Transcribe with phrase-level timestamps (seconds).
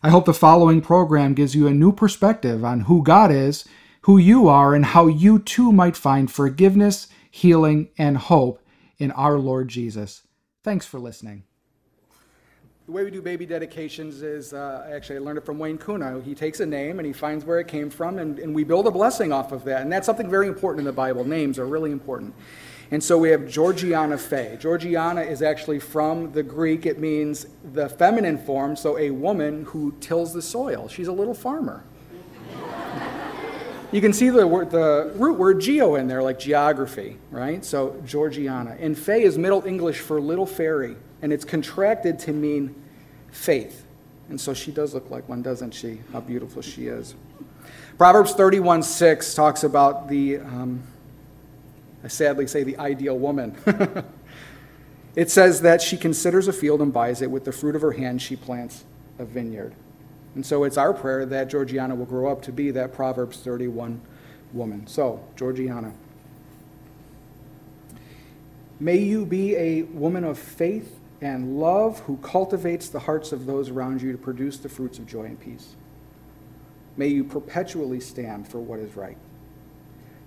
[0.00, 3.64] I hope the following program gives you a new perspective on who God is,
[4.02, 8.62] who you are, and how you too might find forgiveness, healing, and hope
[8.98, 10.22] in our Lord Jesus.
[10.62, 11.42] Thanks for listening.
[12.86, 16.22] The way we do baby dedications is uh, actually, I learned it from Wayne Kuna.
[16.22, 18.86] He takes a name and he finds where it came from, and, and we build
[18.86, 19.82] a blessing off of that.
[19.82, 21.24] And that's something very important in the Bible.
[21.24, 22.34] Names are really important.
[22.90, 24.56] And so we have Georgiana Fay.
[24.58, 26.86] Georgiana is actually from the Greek.
[26.86, 30.88] It means the feminine form, so a woman who tills the soil.
[30.88, 31.84] She's a little farmer.
[33.92, 34.40] you can see the,
[34.70, 37.62] the root word geo in there, like geography, right?
[37.62, 38.74] So Georgiana.
[38.80, 42.74] And Fay is Middle English for little fairy, and it's contracted to mean
[43.30, 43.84] faith.
[44.30, 46.00] And so she does look like one, doesn't she?
[46.10, 47.14] How beautiful she is.
[47.98, 50.38] Proverbs 31 6 talks about the.
[50.38, 50.82] Um,
[52.04, 53.56] I sadly say the ideal woman.
[55.16, 57.30] it says that she considers a field and buys it.
[57.30, 58.84] With the fruit of her hand, she plants
[59.18, 59.74] a vineyard.
[60.34, 64.00] And so it's our prayer that Georgiana will grow up to be that Proverbs 31
[64.52, 64.86] woman.
[64.86, 65.92] So, Georgiana,
[68.78, 73.70] may you be a woman of faith and love who cultivates the hearts of those
[73.70, 75.74] around you to produce the fruits of joy and peace.
[76.96, 79.16] May you perpetually stand for what is right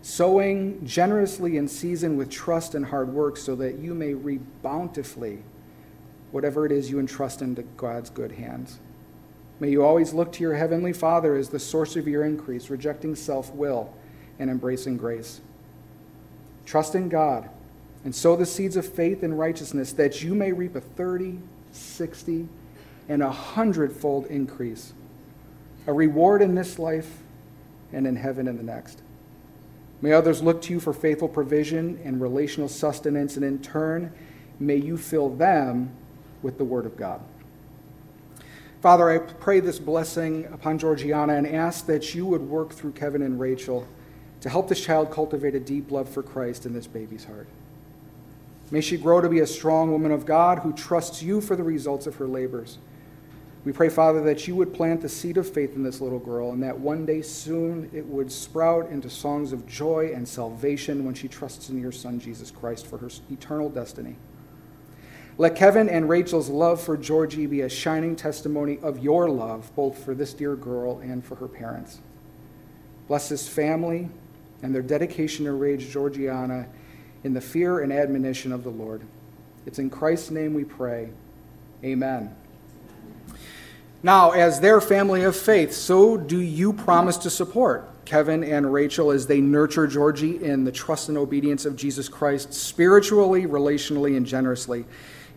[0.02, 5.44] sowing generously in season with trust and hard work, so that you may reap bountifully
[6.32, 8.80] whatever it is you entrust into God's good hands.
[9.60, 13.16] May you always look to your heavenly Father as the source of your increase, rejecting
[13.16, 13.94] self will
[14.40, 15.42] and embracing grace.
[16.66, 17.50] Trust in God
[18.04, 21.38] and sow the seeds of faith and righteousness that you may reap a 30,
[21.72, 22.48] 60,
[23.08, 24.94] and a hundredfold increase,
[25.86, 27.20] a reward in this life
[27.94, 29.02] and in heaven in the next.
[30.02, 34.12] May others look to you for faithful provision and relational sustenance, and in turn,
[34.60, 35.92] may you fill them
[36.42, 37.22] with the Word of God.
[38.82, 43.22] Father, I pray this blessing upon Georgiana and ask that you would work through Kevin
[43.22, 43.88] and Rachel
[44.42, 47.48] to help this child cultivate a deep love for Christ in this baby's heart.
[48.72, 51.64] May she grow to be a strong woman of God who trusts you for the
[51.64, 52.80] results of her labors.
[53.64, 56.52] We pray, Father, that you would plant the seed of faith in this little girl
[56.52, 61.14] and that one day soon it would sprout into songs of joy and salvation when
[61.14, 64.16] she trusts in your Son, Jesus Christ, for her eternal destiny.
[65.38, 70.04] Let Kevin and Rachel's love for Georgie be a shining testimony of your love, both
[70.04, 72.00] for this dear girl and for her parents.
[73.08, 74.10] Bless this family
[74.64, 76.68] and their dedication to raise Georgiana
[77.24, 79.02] in the fear and admonition of the Lord.
[79.66, 81.10] It's in Christ's name we pray.
[81.84, 82.36] Amen.
[84.04, 89.12] Now, as their family of faith, so do you promise to support Kevin and Rachel
[89.12, 94.26] as they nurture Georgie in the trust and obedience of Jesus Christ, spiritually, relationally, and
[94.26, 94.86] generously.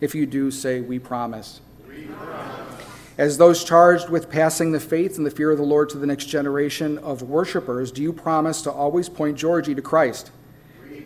[0.01, 1.61] If you do, say, We promise.
[1.87, 2.83] We promise.
[3.17, 6.05] As those charged with passing the faith and the fear of the Lord to the
[6.05, 10.31] next generation of worshipers, do you promise to always point Georgie to Christ?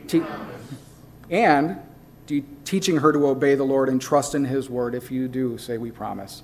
[0.08, 0.24] Te-
[1.30, 1.80] and
[2.66, 4.96] teaching her to obey the Lord and trust in His word.
[4.96, 6.42] If you do, say, We promise.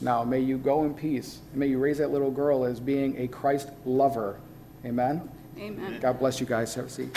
[0.00, 1.40] Now, may you go in peace.
[1.54, 4.40] May you raise that little girl as being a Christ lover.
[4.84, 5.28] Amen?
[5.58, 5.98] Amen.
[6.00, 6.74] God bless you guys.
[6.74, 7.16] Have a seat.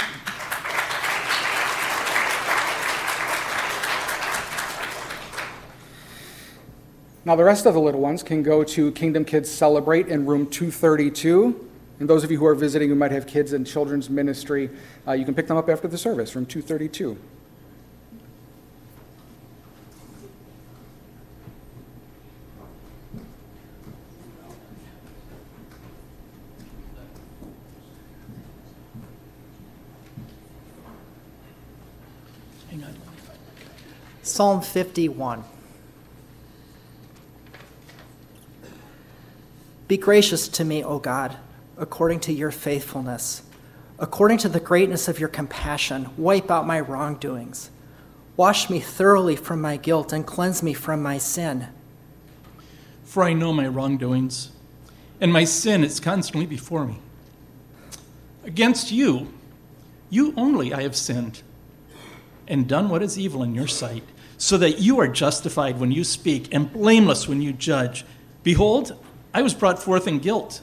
[7.25, 10.45] Now, the rest of the little ones can go to Kingdom Kids Celebrate in room
[10.49, 11.69] 232.
[12.01, 14.69] And those of you who are visiting who might have kids in children's ministry,
[15.07, 17.17] uh, you can pick them up after the service, room 232.
[34.23, 35.43] Psalm 51.
[39.89, 41.35] Be gracious to me, O God,
[41.77, 43.41] according to your faithfulness.
[43.99, 47.69] According to the greatness of your compassion, wipe out my wrongdoings.
[48.37, 51.67] Wash me thoroughly from my guilt and cleanse me from my sin.
[53.03, 54.51] For I know my wrongdoings,
[55.19, 56.97] and my sin is constantly before me.
[58.45, 59.33] Against you,
[60.09, 61.41] you only I have sinned
[62.47, 64.03] and done what is evil in your sight
[64.43, 68.03] so that you are justified when you speak and blameless when you judge.
[68.43, 68.93] Behold,
[69.33, 70.61] I was brought forth in guilt,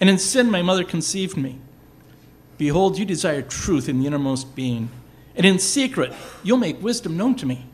[0.00, 1.58] and in sin my mother conceived me.
[2.56, 4.88] Behold, you desire truth in the innermost being,
[5.36, 7.66] and in secret you'll make wisdom known to me.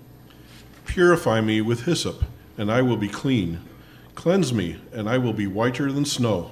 [0.87, 2.25] Purify me with hyssop,
[2.57, 3.61] and I will be clean.
[4.17, 6.51] Cleanse me, and I will be whiter than snow.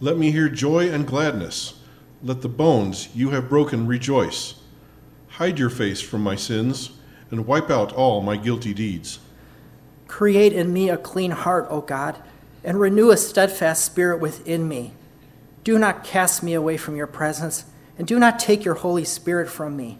[0.00, 1.80] Let me hear joy and gladness.
[2.22, 4.56] Let the bones you have broken rejoice.
[5.28, 6.90] Hide your face from my sins,
[7.32, 9.18] and wipe out all my guilty deeds.
[10.06, 12.22] Create in me a clean heart, O God,
[12.62, 14.92] and renew a steadfast spirit within me.
[15.64, 17.64] Do not cast me away from your presence,
[17.96, 19.98] and do not take your Holy Spirit from me.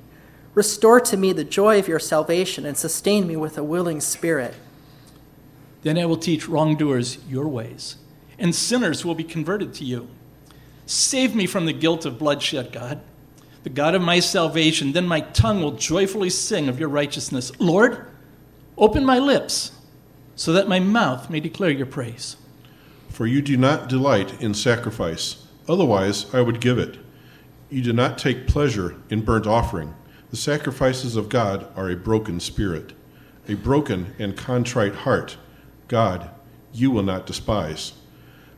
[0.55, 4.55] Restore to me the joy of your salvation, and sustain me with a willing spirit.
[5.82, 7.96] Then I will teach wrongdoers your ways,
[8.38, 10.08] and sinners will be converted to you.
[10.84, 13.00] Save me from the guilt of bloodshed, God,
[13.62, 14.92] the God of my salvation.
[14.92, 17.52] Then my tongue will joyfully sing of your righteousness.
[17.58, 18.06] Lord,
[18.76, 19.72] open my lips
[20.34, 22.36] so that my mouth may declare your praise.
[23.08, 26.98] For you do not delight in sacrifice, otherwise I would give it.
[27.68, 29.94] You do not take pleasure in burnt offering.
[30.30, 32.94] The sacrifices of God are a broken spirit,
[33.48, 35.36] a broken and contrite heart.
[35.88, 36.30] God,
[36.72, 37.92] you will not despise.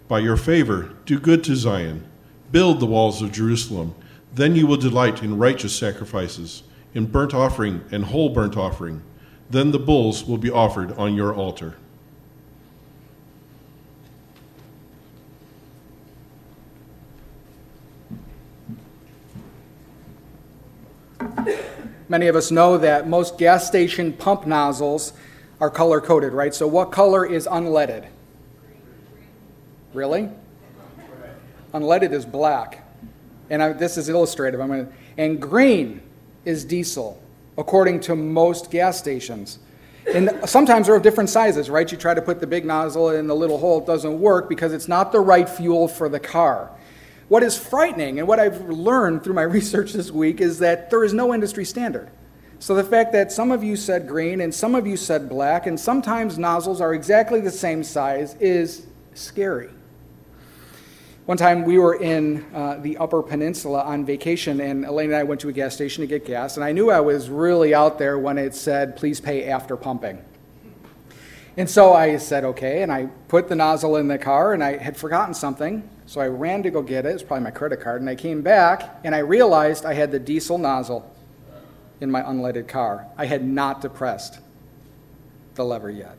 [0.07, 2.07] By your favor, do good to Zion,
[2.53, 3.95] build the walls of Jerusalem.
[4.35, 9.03] Then you will delight in righteous sacrifices, in burnt offering and whole burnt offering.
[9.49, 11.77] Then the bulls will be offered on your altar.
[22.09, 25.13] Many of us know that most gas station pump nozzles
[25.61, 26.55] are color coded, right?
[26.55, 28.07] So, what color is unleaded?
[29.93, 30.29] Really?
[31.73, 32.84] Unleaded is black.
[33.51, 34.61] And I, this is illustrative.
[34.61, 36.01] I'm gonna, and green
[36.45, 37.21] is diesel,
[37.59, 39.59] according to most gas stations.
[40.13, 41.91] And sometimes they're of different sizes, right?
[41.91, 44.73] You try to put the big nozzle in the little hole, it doesn't work because
[44.73, 46.71] it's not the right fuel for the car.
[47.29, 51.05] What is frightening, and what I've learned through my research this week, is that there
[51.05, 52.11] is no industry standard.
[52.59, 55.67] So the fact that some of you said green and some of you said black,
[55.67, 59.71] and sometimes nozzles are exactly the same size, is scary.
[61.27, 65.23] One time we were in uh, the Upper Peninsula on vacation, and Elaine and I
[65.23, 67.99] went to a gas station to get gas, and I knew I was really out
[67.99, 70.23] there when it said, please pay after pumping.
[71.57, 74.77] And so I said, okay, and I put the nozzle in the car, and I
[74.77, 77.09] had forgotten something, so I ran to go get it.
[77.09, 80.13] It was probably my credit card, and I came back, and I realized I had
[80.13, 81.11] the diesel nozzle
[82.03, 83.07] in my unleaded car.
[83.17, 84.41] I had not depressed
[85.55, 86.19] the lever yet.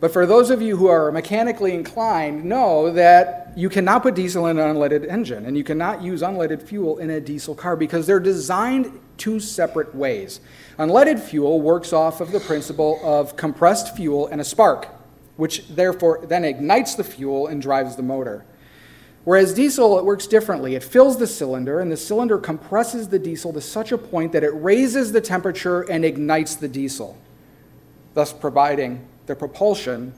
[0.00, 4.46] But for those of you who are mechanically inclined, know that you cannot put diesel
[4.46, 8.06] in an unleaded engine, and you cannot use unleaded fuel in a diesel car because
[8.06, 10.40] they're designed two separate ways.
[10.78, 14.86] Unleaded fuel works off of the principle of compressed fuel and a spark,
[15.36, 18.44] which therefore then ignites the fuel and drives the motor.
[19.24, 20.76] Whereas diesel, it works differently.
[20.76, 24.44] It fills the cylinder, and the cylinder compresses the diesel to such a point that
[24.44, 27.18] it raises the temperature and ignites the diesel,
[28.14, 30.12] thus providing the propulsion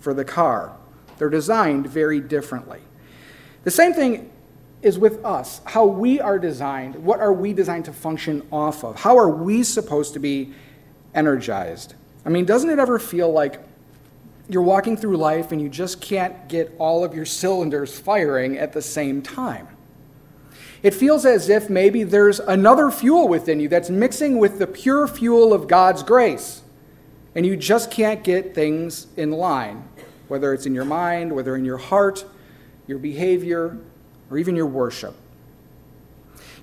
[0.00, 0.76] for the car.
[1.16, 2.80] They're designed very differently.
[3.64, 4.30] The same thing
[4.82, 5.60] is with us.
[5.64, 8.96] How we are designed, what are we designed to function off of?
[8.96, 10.52] How are we supposed to be
[11.14, 11.94] energized?
[12.26, 13.60] I mean, doesn't it ever feel like
[14.48, 18.72] you're walking through life and you just can't get all of your cylinders firing at
[18.72, 19.68] the same time?
[20.82, 25.06] It feels as if maybe there's another fuel within you that's mixing with the pure
[25.06, 26.61] fuel of God's grace
[27.34, 29.88] and you just can't get things in line,
[30.28, 32.24] whether it's in your mind, whether in your heart,
[32.86, 33.78] your behavior,
[34.30, 35.14] or even your worship.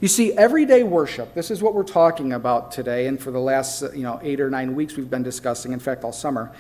[0.02, 3.82] You see, everyday worship, this is what we're talking about today, and for the last
[3.94, 6.52] you know, eight or nine weeks we've been discussing, in fact, all summer.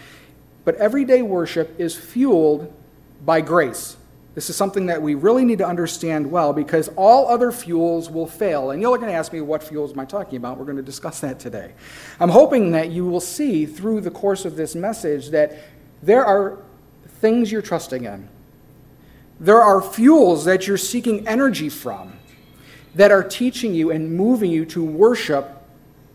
[0.65, 2.73] But everyday worship is fueled
[3.25, 3.95] by grace.
[4.35, 8.27] This is something that we really need to understand well because all other fuels will
[8.27, 8.71] fail.
[8.71, 10.57] And you're going to ask me, what fuels am I talking about?
[10.57, 11.73] We're going to discuss that today.
[12.19, 15.57] I'm hoping that you will see through the course of this message that
[16.03, 16.59] there are
[17.19, 18.29] things you're trusting in,
[19.39, 22.13] there are fuels that you're seeking energy from
[22.95, 25.63] that are teaching you and moving you to worship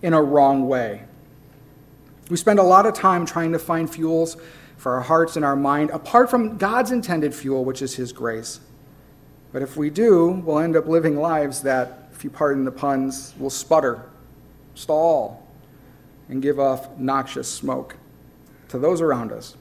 [0.02, 1.02] in a wrong way.
[2.30, 4.36] We spend a lot of time trying to find fuels
[4.76, 8.60] for our hearts and our mind apart from God's intended fuel, which is His grace.
[9.52, 13.34] But if we do, we'll end up living lives that, if you pardon the puns,
[13.38, 14.06] will sputter,
[14.74, 15.46] stall,
[16.28, 17.96] and give off noxious smoke
[18.68, 19.56] to those around us.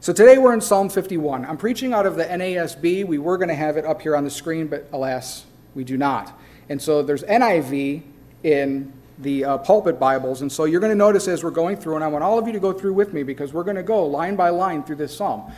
[0.00, 1.44] So today we're in Psalm 51.
[1.44, 3.06] I'm preaching out of the NASB.
[3.06, 5.44] We were going to have it up here on the screen, but alas,
[5.74, 6.36] we do not.
[6.68, 8.02] And so there's NIV
[8.42, 10.42] in the uh, pulpit Bibles.
[10.42, 12.46] And so you're going to notice as we're going through, and I want all of
[12.46, 14.96] you to go through with me because we're going to go line by line through
[14.96, 15.52] this psalm.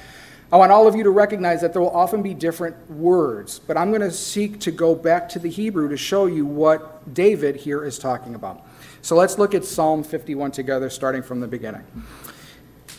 [0.53, 3.77] I want all of you to recognize that there will often be different words, but
[3.77, 7.57] I'm going to seek to go back to the Hebrew to show you what David
[7.57, 8.65] here is talking about.
[9.03, 11.83] So let's look at Psalm 51 together, starting from the beginning.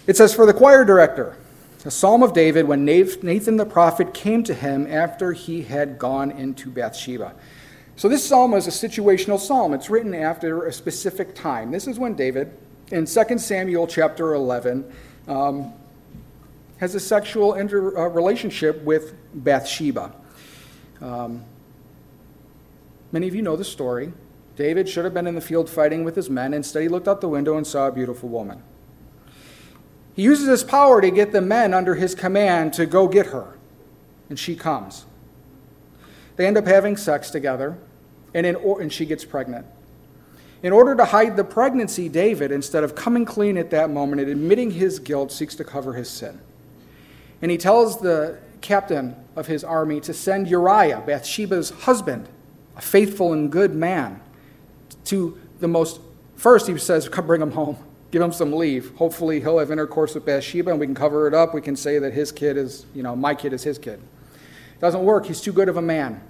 [0.08, 1.38] It says, For the choir director,
[1.86, 6.32] a psalm of David when Nathan the prophet came to him after he had gone
[6.32, 7.36] into Bathsheba.
[7.98, 9.74] So this psalm is a situational psalm.
[9.74, 11.72] It's written after a specific time.
[11.72, 12.52] This is when David,
[12.92, 14.92] in 2 Samuel chapter 11,
[15.30, 15.74] um,
[16.78, 20.14] has a sexual inter, uh, relationship with Bathsheba.
[21.02, 21.46] Um,
[23.14, 24.12] many of you know the story.
[24.58, 26.54] David should have been in the field fighting with his men.
[26.54, 28.62] Instead, he looked out the window and saw a beautiful woman.
[30.16, 33.58] He uses his power to get the men under his command to go get her,
[34.30, 35.06] and she comes.
[36.36, 37.78] They end up having sex together,
[38.34, 39.66] and, in, and she gets pregnant.
[40.64, 44.32] In order to hide the pregnancy, David, instead of coming clean at that moment and
[44.32, 46.40] admitting his guilt, seeks to cover his sin.
[47.42, 52.28] And he tells the captain of his army to send Uriah, Bathsheba's husband,
[52.76, 54.22] a faithful and good man,
[55.06, 56.00] to the most.
[56.36, 57.78] First, he says, Come bring him home.
[58.12, 58.96] Give him some leave.
[58.96, 61.54] Hopefully, he'll have intercourse with Bathsheba and we can cover it up.
[61.54, 64.02] We can say that his kid is, you know, my kid is his kid.
[64.80, 65.26] Doesn't work.
[65.26, 66.22] He's too good of a man.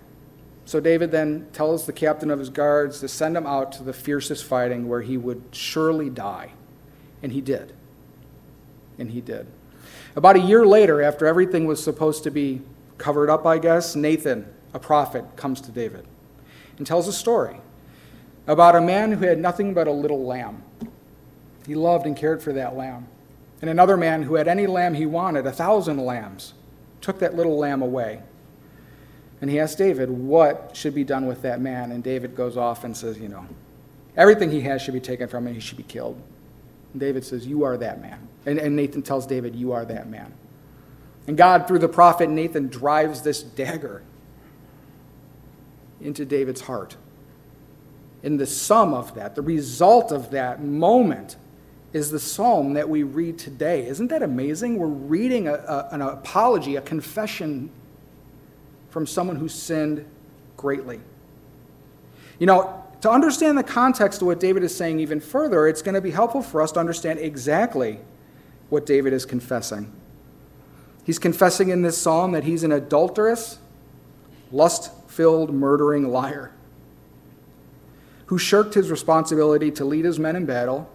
[0.65, 3.93] So David then tells the captain of his guards to send him out to the
[3.93, 6.51] fiercest fighting where he would surely die.
[7.21, 7.73] And he did.
[8.97, 9.47] And he did.
[10.15, 12.61] About a year later, after everything was supposed to be
[12.97, 16.05] covered up, I guess, Nathan, a prophet, comes to David
[16.77, 17.57] and tells a story
[18.47, 20.63] about a man who had nothing but a little lamb.
[21.65, 23.07] He loved and cared for that lamb.
[23.61, 26.53] And another man who had any lamb he wanted, a thousand lambs,
[27.01, 28.21] took that little lamb away.
[29.45, 31.91] And he asked David, What should be done with that man?
[31.91, 33.45] And David goes off and says, You know,
[34.17, 36.19] everything he has should be taken from him, he should be killed.
[36.93, 38.27] And David says, You are that man.
[38.47, 40.33] And, and Nathan tells David, You are that man.
[41.27, 44.01] And God, through the prophet Nathan, drives this dagger
[46.01, 46.95] into David's heart.
[48.23, 51.35] And the sum of that, the result of that moment,
[51.93, 53.85] is the psalm that we read today.
[53.85, 54.79] Isn't that amazing?
[54.79, 57.69] We're reading a, a, an apology, a confession
[58.95, 60.05] from someone who sinned
[60.55, 61.01] greatly.
[62.39, 65.95] You know, to understand the context of what David is saying even further, it's going
[65.95, 67.99] to be helpful for us to understand exactly
[68.69, 69.91] what David is confessing.
[71.03, 73.59] He's confessing in this psalm that he's an adulterous,
[74.49, 76.53] lust filled, murdering liar
[78.27, 80.89] who shirked his responsibility to lead his men in battle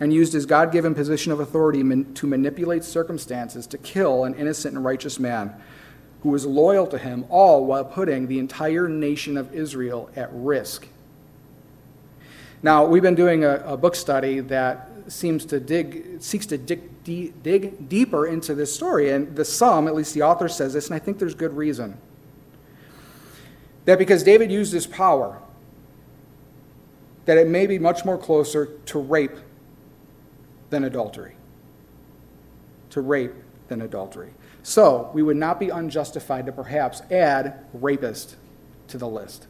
[0.00, 4.74] and used his God given position of authority to manipulate circumstances to kill an innocent
[4.74, 5.54] and righteous man
[6.28, 10.86] who was loyal to him, all while putting the entire nation of Israel at risk.
[12.62, 17.02] Now, we've been doing a, a book study that seems to dig, seeks to dig,
[17.42, 19.10] dig deeper into this story.
[19.10, 21.96] And the sum, at least the author says this, and I think there's good reason.
[23.86, 25.40] That because David used his power,
[27.24, 29.38] that it may be much more closer to rape
[30.68, 31.36] than adultery.
[32.90, 33.32] To rape
[33.68, 34.34] than adultery.
[34.68, 38.36] So, we would not be unjustified to perhaps add rapist
[38.88, 39.46] to the list.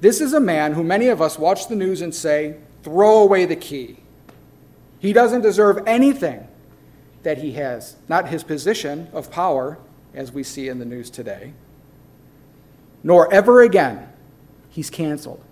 [0.00, 3.44] This is a man who many of us watch the news and say, throw away
[3.44, 3.96] the key.
[5.00, 6.46] He doesn't deserve anything
[7.24, 9.78] that he has, not his position of power,
[10.14, 11.52] as we see in the news today,
[13.02, 14.08] nor ever again.
[14.68, 15.42] He's canceled.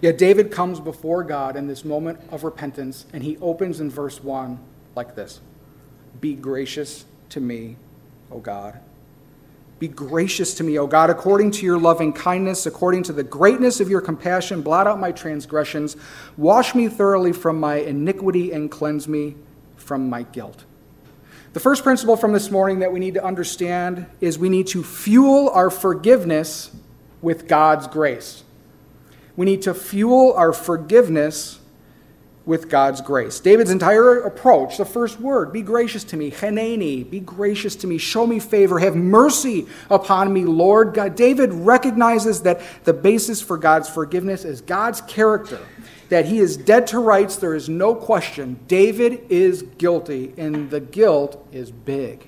[0.00, 4.20] Yet David comes before God in this moment of repentance, and he opens in verse
[4.20, 4.58] 1
[4.96, 5.40] like this
[6.20, 7.76] Be gracious to me,
[8.30, 8.80] O God.
[9.78, 13.80] Be gracious to me, O God, according to your loving kindness, according to the greatness
[13.80, 14.60] of your compassion.
[14.60, 15.96] Blot out my transgressions.
[16.36, 19.36] Wash me thoroughly from my iniquity and cleanse me
[19.76, 20.64] from my guilt.
[21.54, 24.84] The first principle from this morning that we need to understand is we need to
[24.84, 26.70] fuel our forgiveness
[27.22, 28.44] with God's grace.
[29.34, 31.59] We need to fuel our forgiveness
[32.50, 33.38] with God's grace.
[33.38, 37.96] David's entire approach, the first word, be gracious to me, cheneni, be gracious to me,
[37.96, 41.14] show me favor, have mercy upon me, Lord God.
[41.14, 45.60] David recognizes that the basis for God's forgiveness is God's character,
[46.08, 48.58] that he is dead to rights, there is no question.
[48.66, 52.26] David is guilty, and the guilt is big.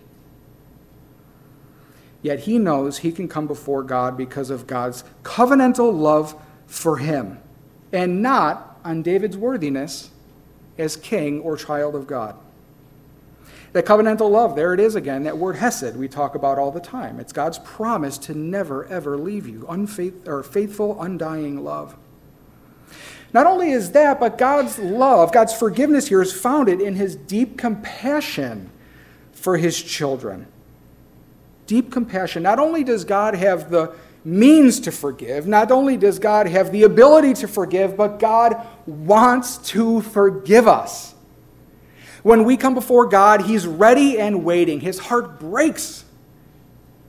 [2.23, 7.41] Yet he knows he can come before God because of God's covenantal love for him,
[7.93, 10.12] and not on David's worthiness
[10.79, 12.37] as king or child of God.
[13.73, 16.81] That covenantal love, there it is again, that word hesed we talk about all the
[16.81, 17.19] time.
[17.19, 21.97] It's God's promise to never, ever leave you, unfaith, or faithful, undying love.
[23.33, 27.57] Not only is that, but God's love, God's forgiveness here is founded in his deep
[27.57, 28.71] compassion
[29.33, 30.47] for his children.
[31.67, 32.43] Deep compassion.
[32.43, 36.85] Not only does God have the means to forgive, not only does God have the
[36.85, 41.15] ability to forgive, but God wants to forgive us.
[42.23, 44.81] When we come before God, He's ready and waiting.
[44.81, 46.05] His heart breaks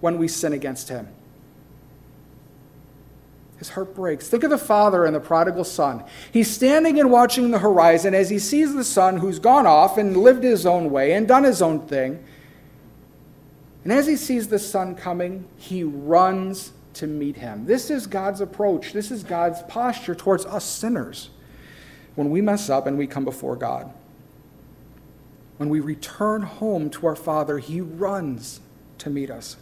[0.02, 1.08] when we sin against Him.
[3.64, 4.28] His heart breaks.
[4.28, 6.04] Think of the father and the prodigal son.
[6.34, 10.18] He's standing and watching the horizon as he sees the son who's gone off and
[10.18, 12.22] lived his own way and done his own thing.
[13.86, 17.66] And as he sees the son coming, he runs to meet him.
[17.66, 18.94] This is God's approach.
[18.94, 21.30] This is God's posture towards us sinners
[22.16, 23.92] when we mess up and we come before God.
[25.58, 28.60] When we return home to our Father, he runs
[29.00, 29.58] to meet us.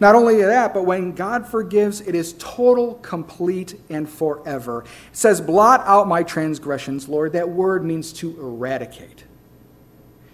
[0.00, 4.82] Not only that, but when God forgives, it is total, complete, and forever.
[4.82, 7.32] It says, Blot out my transgressions, Lord.
[7.32, 9.24] That word means to eradicate,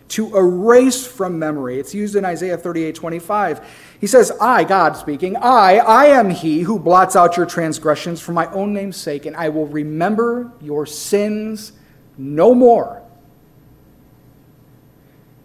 [0.08, 1.78] to erase from memory.
[1.78, 3.66] It's used in Isaiah 38 25.
[4.00, 8.32] He says, I, God speaking, I, I am he who blots out your transgressions for
[8.32, 11.72] my own name's sake, and I will remember your sins
[12.16, 13.02] no more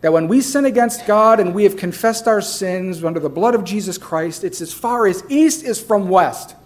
[0.03, 3.55] that when we sin against God and we have confessed our sins under the blood
[3.55, 6.57] of Jesus Christ, it's as far as east is from west.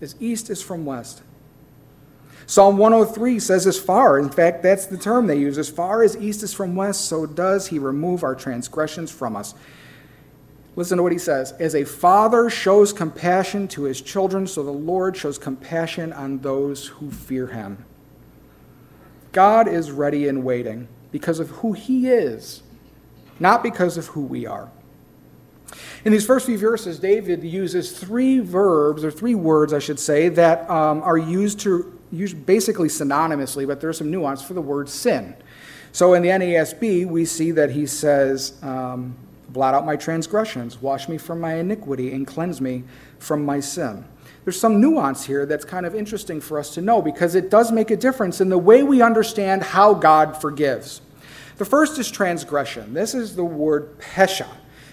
[0.00, 1.20] As east is from west.
[2.48, 6.16] Psalm 103 says, as far, in fact, that's the term they use, as far as
[6.16, 9.54] east is from west, so does he remove our transgressions from us.
[10.76, 11.52] Listen to what he says.
[11.52, 16.86] As a father shows compassion to his children, so the Lord shows compassion on those
[16.86, 17.84] who fear him.
[19.32, 22.62] God is ready and waiting because of who he is,
[23.40, 24.70] not because of who we are.
[26.04, 30.28] In these first few verses, David uses three verbs, or three words, I should say,
[30.28, 35.34] that um, are used to basically synonymously, but there's some nuance for the word sin.
[35.92, 39.16] So in the NASB, we see that he says, um,
[39.48, 42.84] Blot out my transgressions, wash me from my iniquity, and cleanse me
[43.18, 44.04] from my sin.
[44.44, 47.72] There's some nuance here that's kind of interesting for us to know because it does
[47.72, 51.00] make a difference in the way we understand how God forgives.
[51.56, 52.92] The first is transgression.
[52.92, 54.46] This is the word pesha.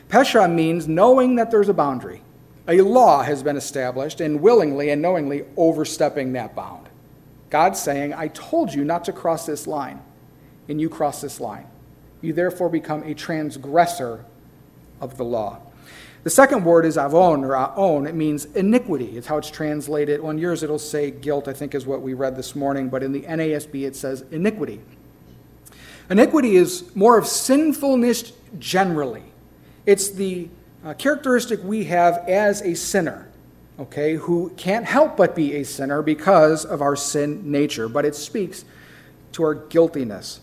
[0.08, 2.22] Pesha means knowing that there's a boundary.
[2.68, 6.88] A law has been established and willingly and knowingly overstepping that bound.
[7.54, 10.02] God's saying, I told you not to cross this line,
[10.68, 11.68] and you cross this line.
[12.20, 14.26] You therefore become a transgressor
[15.00, 15.60] of the law.
[16.24, 18.08] The second word is avon or aon.
[18.08, 19.16] It means iniquity.
[19.16, 20.20] It's how it's translated.
[20.22, 23.12] On yours, it'll say guilt, I think is what we read this morning, but in
[23.12, 24.82] the NASB, it says iniquity.
[26.10, 29.26] Iniquity is more of sinfulness generally.
[29.86, 30.50] It's the
[30.84, 33.30] uh, characteristic we have as a sinner,
[33.80, 38.16] okay, who can't help but be a sinner because of our sin nature, but it
[38.16, 38.66] speaks
[39.34, 40.42] to our guiltiness.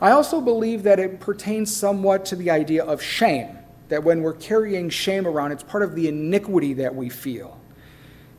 [0.00, 4.32] I also believe that it pertains somewhat to the idea of shame, that when we're
[4.32, 7.60] carrying shame around, it's part of the iniquity that we feel.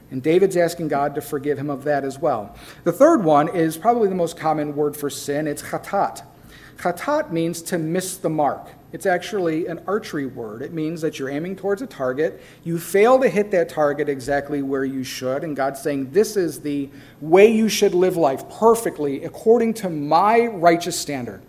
[0.10, 2.56] And David's asking God to forgive him of that as well.
[2.84, 6.23] The third one is probably the most common word for sin it's chatat.
[6.77, 8.67] Chatat means to miss the mark.
[8.93, 10.62] It's actually an archery word.
[10.62, 12.41] It means that you're aiming towards a target.
[12.63, 15.43] You fail to hit that target exactly where you should.
[15.43, 16.89] And God's saying, This is the
[17.21, 21.41] way you should live life perfectly according to my righteous standard.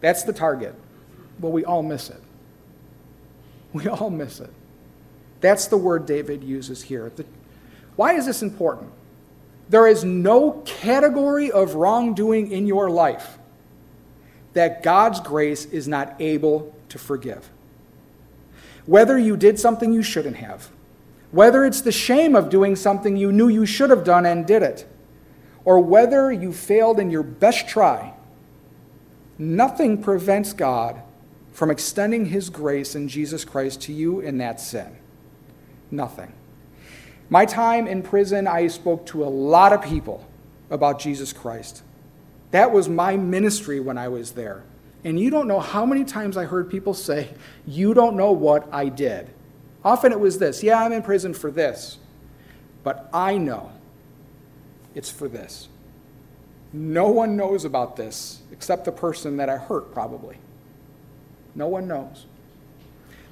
[0.00, 0.74] That's the target.
[1.40, 2.20] Well, we all miss it.
[3.72, 4.50] We all miss it.
[5.40, 7.10] That's the word David uses here.
[7.16, 7.24] The,
[7.96, 8.92] why is this important?
[9.70, 13.38] There is no category of wrongdoing in your life
[14.52, 17.50] that God's grace is not able to forgive.
[18.86, 20.70] Whether you did something you shouldn't have,
[21.30, 24.62] whether it's the shame of doing something you knew you should have done and did
[24.62, 24.86] it,
[25.64, 28.12] or whether you failed in your best try,
[29.38, 31.00] nothing prevents God
[31.52, 34.96] from extending his grace in Jesus Christ to you in that sin.
[35.90, 36.32] Nothing.
[37.30, 40.26] My time in prison, I spoke to a lot of people
[40.70, 41.82] about Jesus Christ.
[42.52, 44.62] That was my ministry when I was there.
[45.04, 47.28] And you don't know how many times I heard people say,
[47.66, 49.28] You don't know what I did.
[49.84, 51.98] Often it was this Yeah, I'm in prison for this.
[52.84, 53.72] But I know
[54.94, 55.68] it's for this.
[56.72, 60.36] No one knows about this except the person that I hurt, probably.
[61.54, 62.26] No one knows.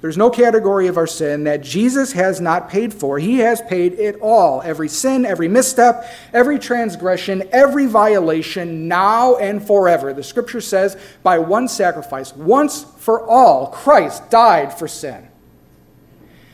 [0.01, 3.19] There's no category of our sin that Jesus has not paid for.
[3.19, 9.63] He has paid it all every sin, every misstep, every transgression, every violation, now and
[9.65, 10.15] forever.
[10.15, 15.29] The scripture says, by one sacrifice, once for all, Christ died for sin.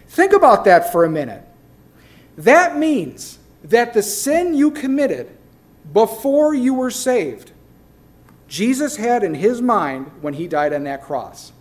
[0.08, 1.44] Think about that for a minute.
[2.38, 5.36] That means that the sin you committed
[5.92, 7.52] before you were saved
[8.48, 11.52] Jesus had in his mind when he died on that cross.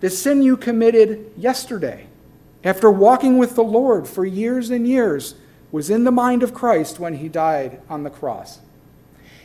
[0.00, 2.06] The sin you committed yesterday,
[2.62, 5.34] after walking with the Lord for years and years,
[5.70, 8.60] was in the mind of Christ when he died on the cross.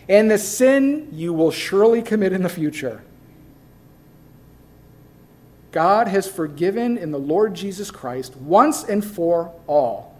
[0.07, 3.03] And the sin you will surely commit in the future.
[5.71, 10.15] God has forgiven in the Lord Jesus Christ once and for all.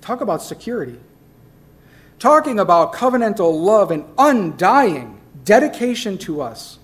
[0.00, 0.98] Talk about security.
[2.18, 6.78] Talking about covenantal love and undying dedication to us.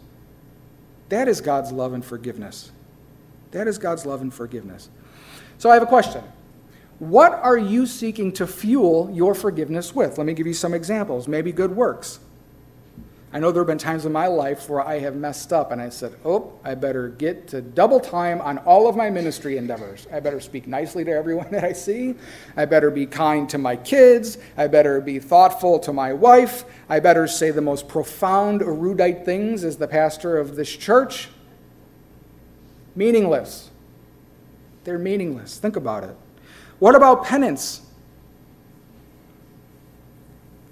[1.08, 2.72] That is God's love and forgiveness.
[3.50, 4.90] That is God's love and forgiveness.
[5.58, 6.22] So I have a question.
[6.98, 10.18] What are you seeking to fuel your forgiveness with?
[10.18, 11.28] Let me give you some examples.
[11.28, 12.20] Maybe good works.
[13.30, 15.82] I know there have been times in my life where I have messed up and
[15.82, 20.06] I said, Oh, I better get to double time on all of my ministry endeavors.
[20.10, 22.14] I better speak nicely to everyone that I see.
[22.56, 24.38] I better be kind to my kids.
[24.56, 26.64] I better be thoughtful to my wife.
[26.88, 31.28] I better say the most profound, erudite things as the pastor of this church.
[32.96, 33.70] Meaningless.
[34.84, 35.58] They're meaningless.
[35.58, 36.16] Think about it.
[36.78, 37.82] What about penance?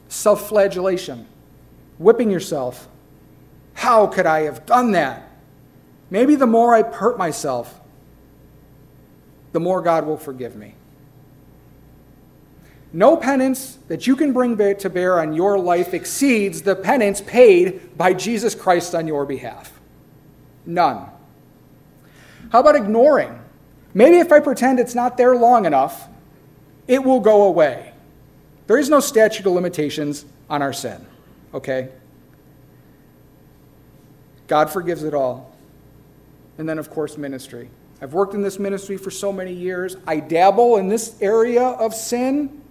[0.09, 1.27] Self flagellation,
[1.99, 2.89] whipping yourself.
[3.75, 5.31] How could I have done that?
[6.11, 7.81] Maybe the more I hurt myself,
[9.53, 10.75] the more God will forgive me.
[12.93, 17.97] No penance that you can bring to bear on your life exceeds the penance paid
[17.97, 19.79] by Jesus Christ on your behalf.
[20.65, 21.07] None.
[22.51, 23.39] How about ignoring?
[23.93, 26.09] Maybe if I pretend it's not there long enough,
[26.87, 27.93] it will go away.
[28.67, 31.05] There is no statute of limitations on our sin,
[31.55, 31.89] okay?
[34.47, 35.53] God forgives it all.
[36.59, 37.69] And then, of course, ministry.
[38.01, 39.97] I've worked in this ministry for so many years.
[40.07, 42.63] I dabble in this area of sin.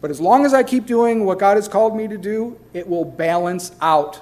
[0.00, 2.88] But as long as I keep doing what God has called me to do, it
[2.88, 4.20] will balance out.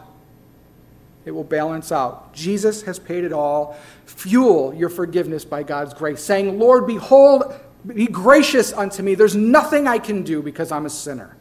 [1.25, 2.33] It will balance out.
[2.33, 3.77] Jesus has paid it all.
[4.07, 7.55] Fuel your forgiveness by God's grace, saying, Lord, behold,
[7.87, 9.15] be gracious unto me.
[9.15, 11.37] There's nothing I can do because I'm a sinner.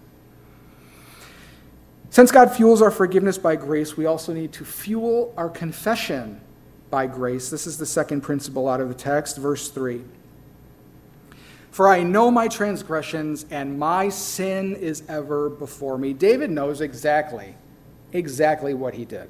[2.13, 6.39] Since God fuels our forgiveness by grace, we also need to fuel our confession
[6.91, 7.49] by grace.
[7.49, 10.03] This is the second principle out of the text, verse 3.
[11.71, 16.13] For I know my transgressions, and my sin is ever before me.
[16.13, 17.55] David knows exactly,
[18.11, 19.27] exactly what he did.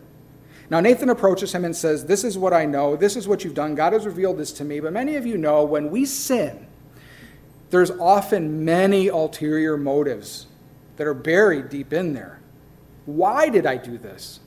[0.69, 2.97] Now, Nathan approaches him and says, This is what I know.
[2.97, 3.75] This is what you've done.
[3.75, 4.81] God has revealed this to me.
[4.81, 6.67] But many of you know when we sin,
[7.69, 10.47] there's often many ulterior motives
[10.97, 12.41] that are buried deep in there.
[13.05, 14.39] Why did I do this?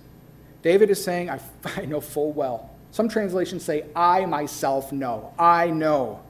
[0.62, 1.40] David is saying, I,
[1.76, 2.70] I know full well.
[2.90, 5.34] Some translations say, I myself know.
[5.38, 6.22] I know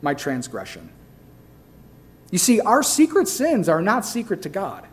[0.00, 0.88] my transgression.
[2.30, 4.82] You see, our secret sins are not secret to God.
[4.82, 4.88] Do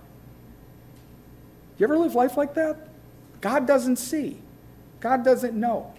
[1.77, 2.89] you ever live life like that?
[3.41, 4.41] God doesn't see,
[4.99, 5.93] God doesn't know.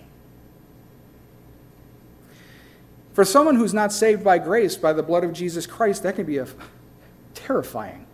[3.15, 6.27] For someone who's not saved by grace, by the blood of Jesus Christ, that can
[6.27, 6.47] be a
[7.35, 8.07] terrifying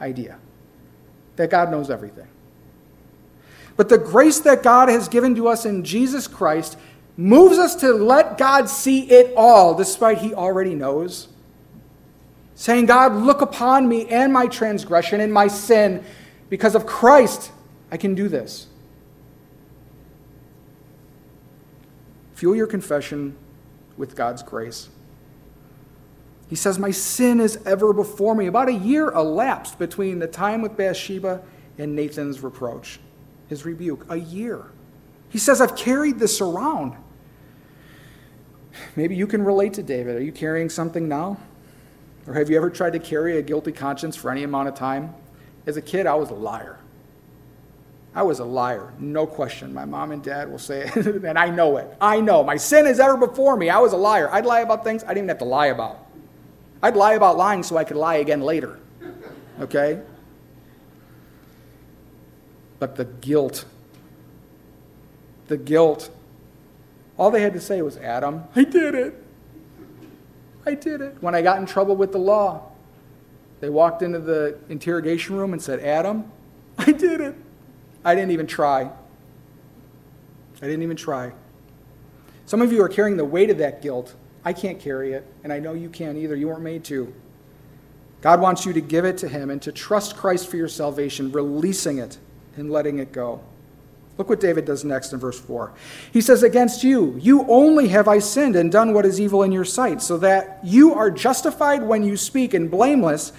[0.00, 0.38] idea
[1.36, 2.28] that God knows everything.
[3.76, 6.78] But the grace that God has given to us in Jesus Christ
[7.16, 11.28] moves us to let God see it all, despite He already knows.
[12.54, 16.02] Saying, God, look upon me and my transgression and my sin.
[16.48, 17.52] Because of Christ,
[17.90, 18.66] I can do this.
[22.34, 23.36] Fuel your confession
[23.96, 24.88] with God's grace.
[26.48, 28.46] He says, My sin is ever before me.
[28.46, 31.42] About a year elapsed between the time with Bathsheba
[31.78, 33.00] and Nathan's reproach,
[33.48, 34.06] his rebuke.
[34.08, 34.66] A year.
[35.28, 36.94] He says, I've carried this around.
[38.94, 40.16] Maybe you can relate to David.
[40.16, 41.38] Are you carrying something now?
[42.26, 45.14] Or have you ever tried to carry a guilty conscience for any amount of time?
[45.66, 46.78] As a kid, I was a liar.
[48.14, 49.74] I was a liar, no question.
[49.74, 51.94] My mom and dad will say it, and I know it.
[52.00, 52.42] I know.
[52.42, 53.68] My sin is ever before me.
[53.68, 54.30] I was a liar.
[54.32, 56.05] I'd lie about things I didn't even have to lie about.
[56.86, 58.78] I'd lie about lying so I could lie again later.
[59.58, 60.00] Okay?
[62.78, 63.64] But the guilt,
[65.48, 66.10] the guilt,
[67.16, 69.20] all they had to say was, Adam, I did it.
[70.64, 71.16] I did it.
[71.20, 72.70] When I got in trouble with the law,
[73.58, 76.30] they walked into the interrogation room and said, Adam,
[76.78, 77.34] I did it.
[78.04, 78.82] I didn't even try.
[80.62, 81.32] I didn't even try.
[82.44, 84.14] Some of you are carrying the weight of that guilt.
[84.46, 86.36] I can't carry it, and I know you can't either.
[86.36, 87.12] You weren't made to.
[88.20, 91.32] God wants you to give it to Him and to trust Christ for your salvation,
[91.32, 92.16] releasing it
[92.56, 93.40] and letting it go.
[94.18, 95.72] Look what David does next in verse 4.
[96.12, 99.50] He says, Against you, you only have I sinned and done what is evil in
[99.50, 103.32] your sight, so that you are justified when you speak and blameless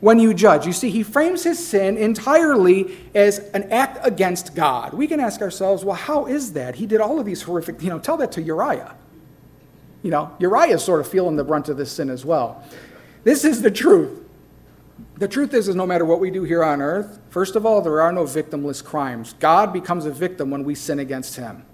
[0.00, 0.66] when you judge.
[0.66, 4.94] You see, he frames his sin entirely as an act against God.
[4.94, 6.76] We can ask ourselves, well, how is that?
[6.76, 8.96] He did all of these horrific, you know, tell that to Uriah.
[10.04, 12.62] You know, Uriah is sort of feeling the brunt of this sin as well.
[13.24, 14.20] This is the truth.
[15.16, 17.80] The truth is, is no matter what we do here on earth, first of all,
[17.80, 19.32] there are no victimless crimes.
[19.40, 21.64] God becomes a victim when we sin against him.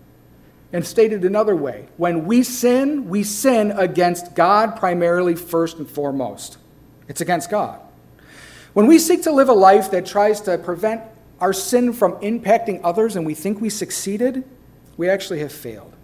[0.73, 6.57] And stated another way, when we sin, we sin against God primarily first and foremost.
[7.09, 7.81] It's against God.
[8.75, 11.03] When we seek to live a life that tries to prevent
[11.41, 14.45] our sin from impacting others and we think we succeeded,
[14.97, 15.97] we actually have failed.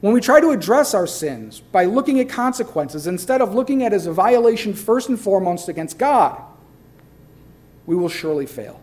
[0.00, 3.92] When we try to address our sins by looking at consequences instead of looking at
[3.92, 6.40] it as a violation first and foremost against God,
[7.84, 8.80] we will surely fail.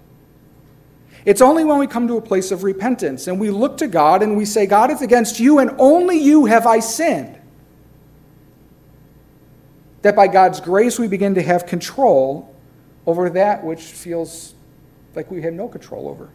[1.25, 4.21] It's only when we come to a place of repentance and we look to God
[4.21, 7.38] and we say, God, it's against you and only you have I sinned,
[10.03, 12.53] that by God's grace we begin to have control
[13.08, 14.53] over that which feels
[15.15, 16.30] like we have no control over.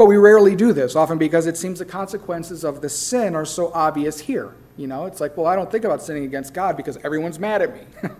[0.00, 3.44] But we rarely do this, often because it seems the consequences of the sin are
[3.44, 4.54] so obvious here.
[4.78, 7.60] You know, it's like, well, I don't think about sinning against God because everyone's mad
[7.60, 7.82] at me.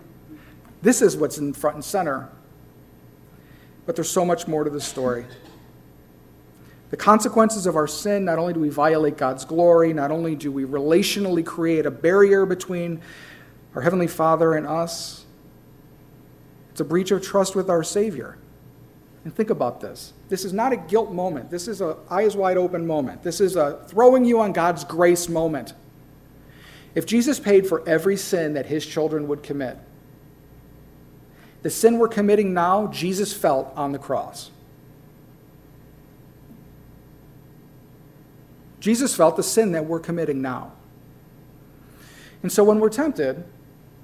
[0.83, 2.29] this is what's in front and center.
[3.87, 5.25] But there's so much more to the story.
[6.91, 10.53] The consequences of our sin not only do we violate God's glory, not only do
[10.53, 13.01] we relationally create a barrier between
[13.75, 15.25] our Heavenly Father and us,
[16.73, 18.37] it's a breach of trust with our Savior.
[19.25, 20.13] And think about this.
[20.29, 21.51] This is not a guilt moment.
[21.51, 23.23] This is a eyes wide open moment.
[23.23, 25.75] This is a throwing you on God's grace moment.
[26.95, 29.77] If Jesus paid for every sin that his children would commit,
[31.63, 34.51] the sin we're committing now, Jesus felt on the cross.
[38.81, 40.73] Jesus felt the sin that we're committing now.
[42.43, 43.45] And so when we're tempted,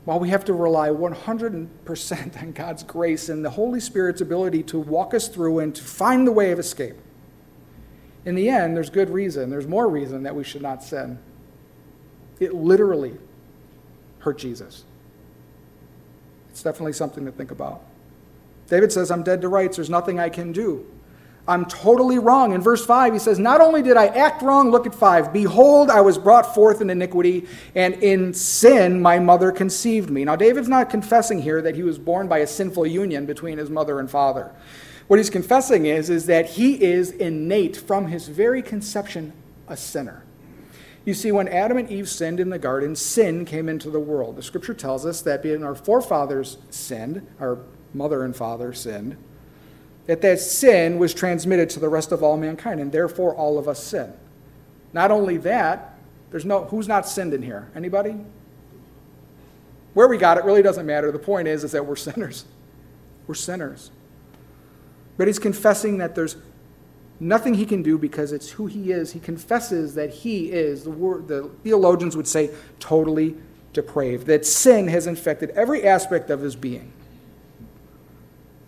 [0.07, 4.79] while we have to rely 100% on God's grace and the Holy Spirit's ability to
[4.79, 6.95] walk us through and to find the way of escape,
[8.25, 11.19] in the end, there's good reason, there's more reason that we should not sin.
[12.39, 13.17] It literally
[14.21, 14.85] hurt Jesus.
[16.51, 17.83] It's definitely something to think about.
[18.69, 20.87] David says, I'm dead to rights, there's nothing I can do.
[21.49, 22.53] I'm totally wrong.
[22.53, 25.91] In verse 5, he says, Not only did I act wrong, look at 5, behold,
[25.91, 30.25] I was brought forth in iniquity, and in sin my mother conceived me.
[30.25, 33.71] Now, David's not confessing here that he was born by a sinful union between his
[33.71, 34.53] mother and father.
[35.07, 39.33] What he's confessing is, is that he is innate from his very conception
[39.69, 40.25] a sinner.
[41.05, 44.35] You see, when Adam and Eve sinned in the garden, sin came into the world.
[44.35, 47.61] The scripture tells us that being our forefathers sinned, our
[47.95, 49.17] mother and father sinned,
[50.07, 53.69] that that sin was transmitted to the rest of all mankind, and therefore all of
[53.69, 54.13] us sin.
[54.93, 55.99] Not only that,
[56.31, 57.71] there's no who's not sinned in here?
[57.75, 58.17] Anybody?
[59.95, 61.11] Where we got it really doesn't matter.
[61.11, 62.45] The point is, is that we're sinners.
[63.27, 63.91] We're sinners.
[65.17, 66.37] But he's confessing that there's
[67.19, 69.13] nothing he can do because it's who he is.
[69.13, 73.35] He confesses that he is, the, word, the theologians would say, totally
[73.73, 76.93] depraved, that sin has infected every aspect of his being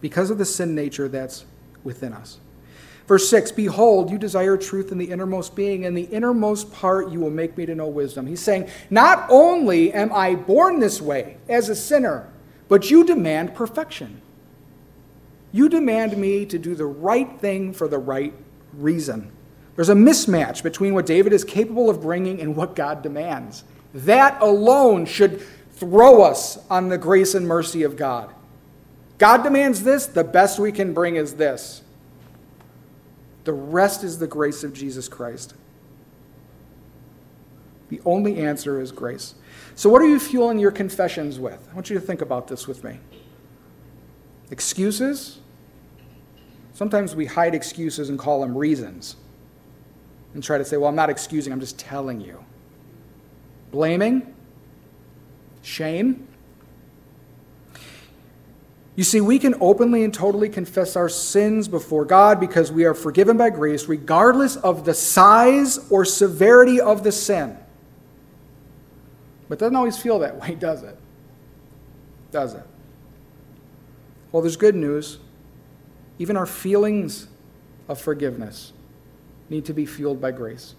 [0.00, 1.44] because of the sin nature that's
[1.84, 2.38] within us.
[3.08, 7.20] Verse 6 Behold, you desire truth in the innermost being, and the innermost part you
[7.20, 8.26] will make me to know wisdom.
[8.26, 12.28] He's saying, Not only am I born this way as a sinner,
[12.68, 14.20] but you demand perfection.
[15.50, 18.34] You demand me to do the right thing for the right
[18.74, 19.32] reason.
[19.76, 23.64] There's a mismatch between what David is capable of bringing and what God demands.
[23.94, 25.40] That alone should
[25.72, 28.34] throw us on the grace and mercy of God.
[29.18, 31.83] God demands this, the best we can bring is this.
[33.44, 35.54] The rest is the grace of Jesus Christ.
[37.88, 39.35] The only answer is grace.
[39.74, 41.66] So, what are you fueling your confessions with?
[41.70, 42.98] I want you to think about this with me.
[44.50, 45.38] Excuses?
[46.74, 49.16] Sometimes we hide excuses and call them reasons
[50.35, 52.44] and try to say, well, I'm not excusing, I'm just telling you.
[53.72, 54.35] Blaming?
[55.62, 56.27] Shame?
[58.98, 62.94] You see, we can openly and totally confess our sins before God because we are
[62.94, 67.56] forgiven by grace, regardless of the size or severity of the sin.
[69.48, 70.98] But it doesn't always feel that way, does it?
[72.32, 72.66] Does it?
[74.32, 75.18] Well, there's good news.
[76.18, 77.28] Even our feelings
[77.87, 78.72] of forgiveness
[79.48, 80.74] need to be fueled by grace.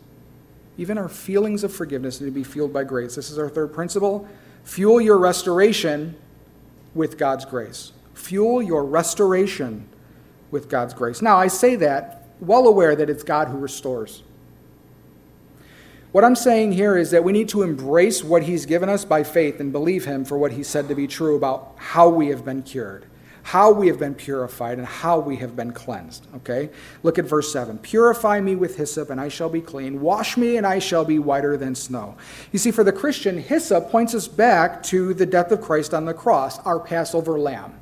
[0.77, 3.15] Even our feelings of forgiveness need to be fueled by grace.
[3.15, 4.27] This is our third principle.
[4.65, 6.17] Fuel your restoration
[6.93, 7.93] with God's grace.
[8.19, 9.87] Fuel your restoration
[10.51, 11.21] with God's grace.
[11.21, 14.23] Now, I say that well aware that it's God who restores.
[16.11, 19.23] What I'm saying here is that we need to embrace what he's given us by
[19.23, 22.43] faith and believe him for what he said to be true about how we have
[22.43, 23.05] been cured,
[23.43, 26.27] how we have been purified, and how we have been cleansed.
[26.37, 26.71] Okay?
[27.03, 27.77] Look at verse 7.
[27.77, 30.01] Purify me with hyssop, and I shall be clean.
[30.01, 32.17] Wash me, and I shall be whiter than snow.
[32.51, 36.05] You see, for the Christian, hyssop points us back to the death of Christ on
[36.05, 37.75] the cross, our Passover lamb.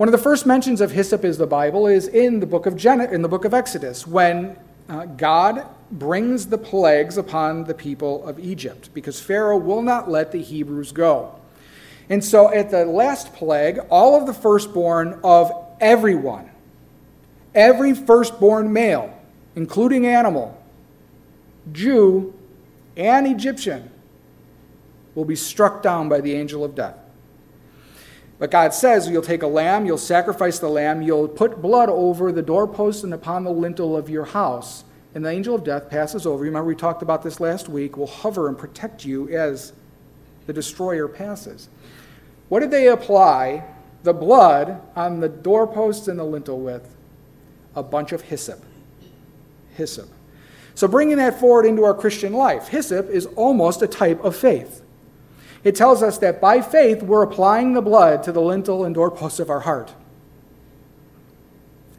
[0.00, 2.74] One of the first mentions of hyssop is the Bible is in the book of
[2.74, 4.56] Gen- in the book of Exodus when
[4.88, 10.32] uh, God brings the plagues upon the people of Egypt because Pharaoh will not let
[10.32, 11.38] the Hebrews go.
[12.08, 16.48] And so at the last plague, all of the firstborn of everyone,
[17.54, 19.14] every firstborn male,
[19.54, 20.58] including animal,
[21.72, 22.32] Jew,
[22.96, 23.90] and Egyptian,
[25.14, 26.99] will be struck down by the angel of death.
[28.40, 32.32] But God says, You'll take a lamb, you'll sacrifice the lamb, you'll put blood over
[32.32, 34.82] the doorpost and upon the lintel of your house.
[35.14, 36.42] And the angel of death passes over.
[36.42, 39.74] Remember, we talked about this last week, will hover and protect you as
[40.46, 41.68] the destroyer passes.
[42.48, 43.64] What did they apply
[44.04, 46.96] the blood on the doorposts and the lintel with?
[47.76, 48.64] A bunch of hyssop.
[49.74, 50.08] Hyssop.
[50.74, 54.82] So, bringing that forward into our Christian life, hyssop is almost a type of faith.
[55.62, 59.40] It tells us that by faith, we're applying the blood to the lintel and doorposts
[59.40, 59.92] of our heart.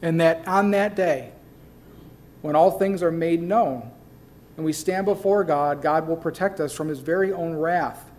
[0.01, 1.31] And that on that day,
[2.41, 3.91] when all things are made known,
[4.57, 8.09] and we stand before God, God will protect us from his very own wrath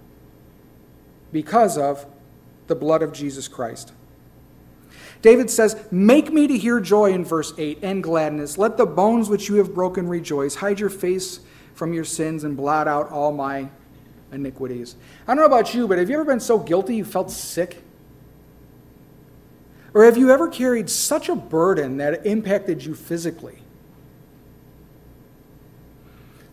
[1.32, 2.06] because of
[2.68, 3.92] the blood of Jesus Christ.
[5.22, 8.58] David says, Make me to hear joy in verse 8 and gladness.
[8.58, 10.56] Let the bones which you have broken rejoice.
[10.56, 11.40] Hide your face
[11.74, 13.68] from your sins and blot out all my
[14.32, 14.96] iniquities.
[15.26, 17.82] I don't know about you, but have you ever been so guilty you felt sick?
[19.94, 23.58] Or have you ever carried such a burden that impacted you physically?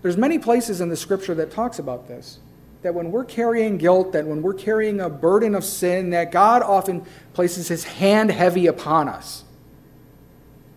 [0.02, 2.40] There's many places in the scripture that talks about this.
[2.82, 6.62] That when we're carrying guilt, that when we're carrying a burden of sin, that God
[6.62, 9.44] often places his hand heavy upon us.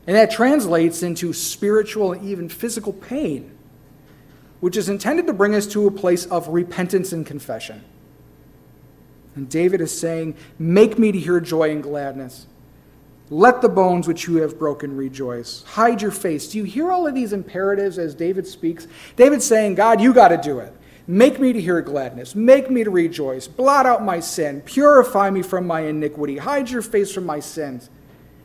[0.06, 3.52] And that translates into spiritual and even physical pain
[4.62, 7.82] which is intended to bring us to a place of repentance and confession.
[9.34, 12.46] And David is saying, Make me to hear joy and gladness.
[13.28, 15.64] Let the bones which you have broken rejoice.
[15.64, 16.46] Hide your face.
[16.46, 18.86] Do you hear all of these imperatives as David speaks?
[19.16, 20.72] David's saying, God, you got to do it.
[21.08, 22.36] Make me to hear gladness.
[22.36, 23.48] Make me to rejoice.
[23.48, 24.60] Blot out my sin.
[24.60, 26.36] Purify me from my iniquity.
[26.36, 27.90] Hide your face from my sins.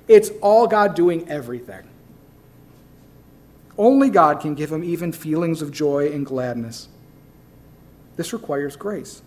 [0.07, 1.87] It's all God doing everything.
[3.77, 6.89] Only God can give him even feelings of joy and gladness.
[8.15, 9.21] This requires grace.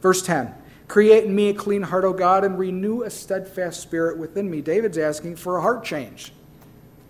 [0.00, 0.54] Verse 10
[0.88, 4.60] Create in me a clean heart, O God, and renew a steadfast spirit within me.
[4.60, 6.32] David's asking for a heart change.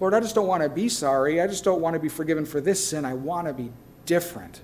[0.01, 1.41] Lord, I just don't want to be sorry.
[1.41, 3.05] I just don't want to be forgiven for this sin.
[3.05, 3.71] I want to be
[4.07, 4.61] different.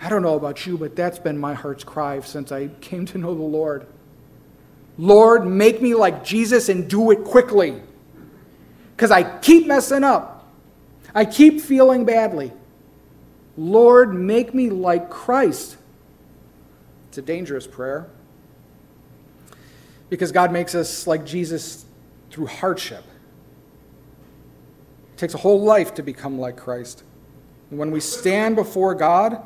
[0.00, 3.18] I don't know about you, but that's been my heart's cry since I came to
[3.18, 3.86] know the Lord.
[4.96, 7.82] Lord, make me like Jesus and do it quickly
[8.98, 10.44] because I keep messing up.
[11.14, 12.50] I keep feeling badly.
[13.56, 15.76] Lord, make me like Christ.
[17.08, 18.08] It's a dangerous prayer
[20.10, 21.84] because God makes us like Jesus
[22.32, 23.04] through hardship.
[25.14, 27.04] It takes a whole life to become like Christ.
[27.70, 29.40] And when we stand before God,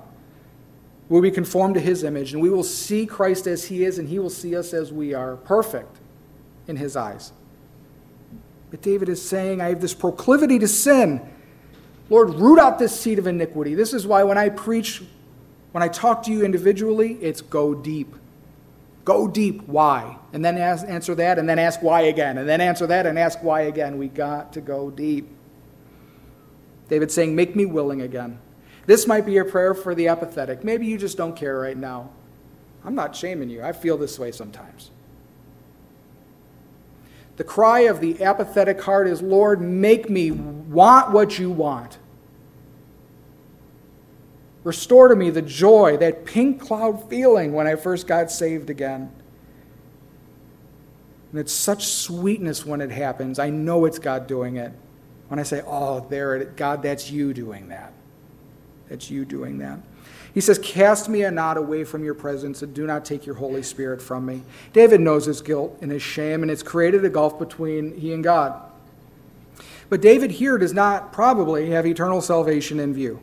[1.11, 4.09] we'll be conformed to his image, and we will see Christ as he is, and
[4.09, 5.99] he will see us as we are, perfect
[6.67, 7.33] in his eyes.
[8.73, 11.21] But David is saying, I have this proclivity to sin.
[12.09, 13.75] Lord, root out this seed of iniquity.
[13.75, 15.03] This is why when I preach,
[15.73, 18.17] when I talk to you individually, it's go deep.
[19.05, 19.69] Go deep.
[19.69, 20.17] Why?
[20.33, 23.19] And then ask, answer that, and then ask why again, and then answer that, and
[23.19, 23.99] ask why again.
[23.99, 25.29] We got to go deep.
[26.89, 28.39] David's saying, Make me willing again.
[28.87, 30.65] This might be your prayer for the apathetic.
[30.65, 32.11] Maybe you just don't care right now.
[32.87, 33.63] I'm not shaming you.
[33.63, 34.91] I feel this way sometimes.
[37.37, 41.99] The cry of the apathetic heart is, Lord, make me want what you want.
[44.65, 49.11] Restore to me the joy, that pink cloud feeling when I first got saved again.
[51.31, 53.39] And it's such sweetness when it happens.
[53.39, 54.73] I know it's God doing it.
[55.29, 57.93] When I say, oh, there, it, God, that's you doing that.
[58.89, 59.81] That's you doing that.
[60.35, 63.63] He says, Cast me not away from your presence, and do not take your Holy
[63.63, 64.43] Spirit from me.
[64.73, 68.25] David knows his guilt and his shame, and it's created a gulf between he and
[68.25, 68.61] God.
[69.91, 73.21] But David here does not probably have eternal salvation in view.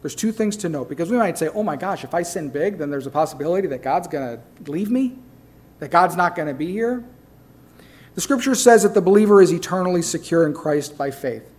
[0.00, 2.50] There's two things to note, because we might say, oh my gosh, if I sin
[2.50, 5.18] big, then there's a possibility that God's going to leave me,
[5.80, 7.02] that God's not going to be here.
[8.14, 11.50] The scripture says that the believer is eternally secure in Christ by faith.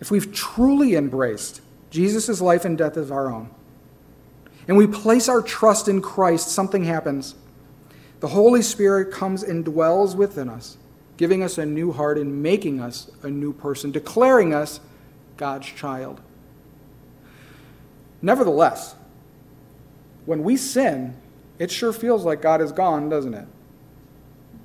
[0.00, 1.60] If we've truly embraced
[1.90, 3.50] Jesus' life and death as our own,
[4.66, 7.34] and we place our trust in Christ, something happens.
[8.20, 10.78] The Holy Spirit comes and dwells within us,
[11.16, 14.80] giving us a new heart and making us a new person, declaring us
[15.36, 16.20] God's child.
[18.22, 18.94] Nevertheless,
[20.24, 21.16] when we sin,
[21.58, 23.46] it sure feels like God is gone, doesn't it?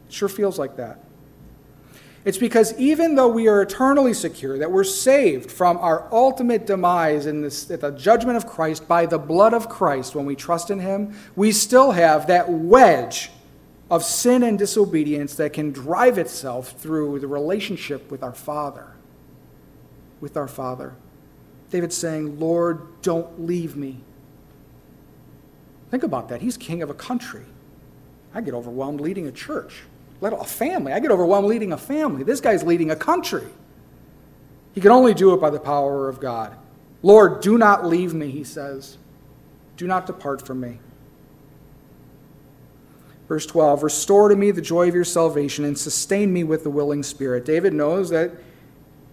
[0.07, 1.03] It sure feels like that.
[2.29, 7.25] It's because even though we are eternally secure, that we're saved from our ultimate demise
[7.25, 10.69] in this, at the judgment of Christ by the blood of Christ when we trust
[10.69, 13.31] in Him, we still have that wedge
[13.89, 18.89] of sin and disobedience that can drive itself through the relationship with our Father.
[20.21, 20.93] With our Father.
[21.71, 24.01] David's saying, Lord, don't leave me.
[25.89, 26.43] Think about that.
[26.43, 27.45] He's king of a country.
[28.35, 29.81] I get overwhelmed leading a church,
[30.21, 30.91] let a family.
[30.91, 32.23] I get overwhelmed leading a family.
[32.23, 33.47] This guy's leading a country.
[34.73, 36.55] He can only do it by the power of God.
[37.01, 38.97] Lord, do not leave me, he says.
[39.77, 40.79] Do not depart from me.
[43.27, 46.69] Verse 12 Restore to me the joy of your salvation and sustain me with the
[46.69, 47.45] willing spirit.
[47.45, 48.31] David knows that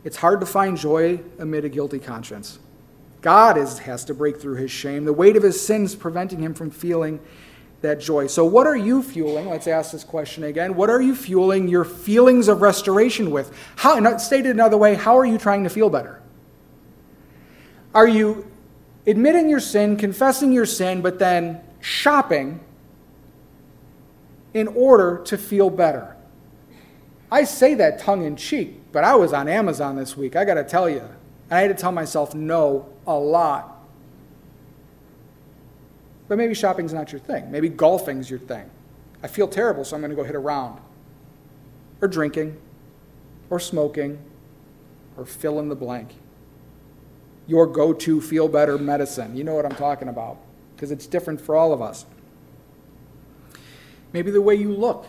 [0.04, 2.58] it's hard to find joy amid a guilty conscience.
[3.20, 5.04] God is, has to break through his shame.
[5.04, 7.20] The weight of his sins preventing him from feeling
[7.82, 8.26] that joy.
[8.26, 9.48] So, what are you fueling?
[9.48, 10.74] Let's ask this question again.
[10.74, 13.56] What are you fueling your feelings of restoration with?
[13.76, 16.22] How, stated another way, how are you trying to feel better?
[17.94, 18.50] Are you
[19.06, 22.60] admitting your sin, confessing your sin, but then shopping
[24.52, 26.16] in order to feel better?
[27.30, 30.36] I say that tongue in cheek, but I was on Amazon this week.
[30.36, 31.00] I got to tell you.
[31.00, 33.75] And I had to tell myself no a lot.
[36.28, 37.50] But maybe shopping's not your thing.
[37.50, 38.68] Maybe golfing's your thing.
[39.22, 40.80] I feel terrible, so I'm going to go hit a round.
[42.00, 42.56] Or drinking,
[43.48, 44.18] or smoking,
[45.16, 46.10] or fill in the blank.
[47.46, 49.36] Your go to feel better medicine.
[49.36, 50.38] You know what I'm talking about,
[50.74, 52.04] because it's different for all of us.
[54.12, 55.06] Maybe the way you look,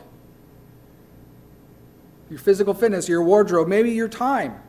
[2.29, 4.61] your physical fitness, your wardrobe, maybe your time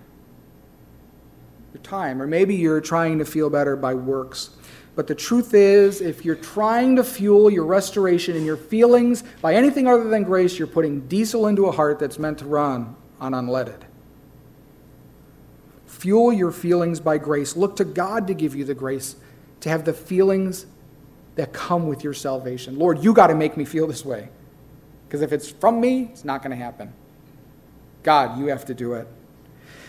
[1.72, 4.50] your time, or maybe you're trying to feel better by works.
[4.98, 9.54] But the truth is, if you're trying to fuel your restoration and your feelings by
[9.54, 13.30] anything other than grace, you're putting diesel into a heart that's meant to run on
[13.30, 13.80] unleaded.
[15.86, 17.54] Fuel your feelings by grace.
[17.54, 19.14] Look to God to give you the grace
[19.60, 20.66] to have the feelings
[21.36, 22.76] that come with your salvation.
[22.76, 24.28] Lord, you got to make me feel this way.
[25.06, 26.92] Because if it's from me, it's not going to happen.
[28.02, 29.06] God, you have to do it.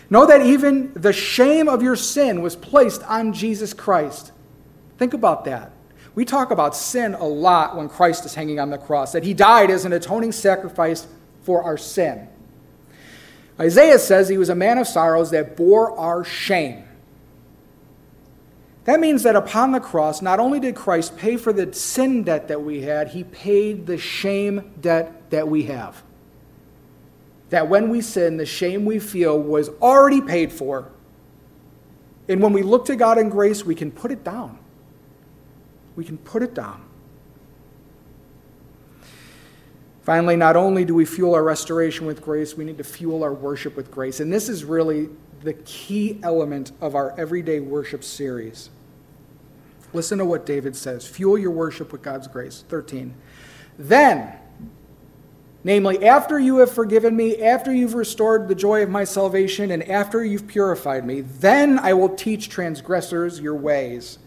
[0.08, 4.30] Know that even the shame of your sin was placed on Jesus Christ.
[5.00, 5.72] Think about that.
[6.14, 9.32] We talk about sin a lot when Christ is hanging on the cross, that he
[9.32, 11.06] died as an atoning sacrifice
[11.42, 12.28] for our sin.
[13.58, 16.84] Isaiah says he was a man of sorrows that bore our shame.
[18.84, 22.48] That means that upon the cross, not only did Christ pay for the sin debt
[22.48, 26.02] that we had, he paid the shame debt that we have
[27.50, 30.90] that when we sin, the shame we feel was already paid for.
[32.28, 34.56] And when we look to God in grace, we can put it down.
[35.96, 36.82] We can put it down.
[40.02, 43.34] Finally, not only do we fuel our restoration with grace, we need to fuel our
[43.34, 44.20] worship with grace.
[44.20, 45.08] And this is really
[45.42, 48.70] the key element of our everyday worship series.
[49.92, 52.64] Listen to what David says Fuel your worship with God's grace.
[52.68, 53.14] 13.
[53.78, 54.40] Then,
[55.62, 59.82] Namely, after you have forgiven me, after you've restored the joy of my salvation, and
[59.90, 64.18] after you've purified me, then I will teach transgressors your ways,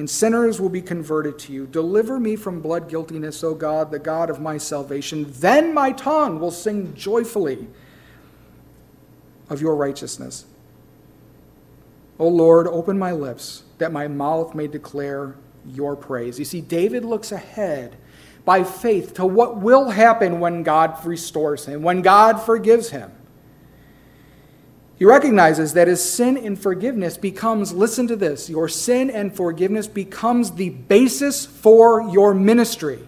[0.00, 1.66] and sinners will be converted to you.
[1.66, 5.26] Deliver me from blood guiltiness, O God, the God of my salvation.
[5.28, 7.68] Then my tongue will sing joyfully
[9.50, 10.46] of your righteousness.
[12.18, 15.36] O Lord, open my lips, that my mouth may declare
[15.66, 16.38] your praise.
[16.38, 17.96] You see, David looks ahead
[18.46, 23.12] by faith to what will happen when God restores him, when God forgives him.
[25.00, 29.86] He recognizes that his sin and forgiveness becomes, listen to this, your sin and forgiveness
[29.86, 32.98] becomes the basis for your ministry.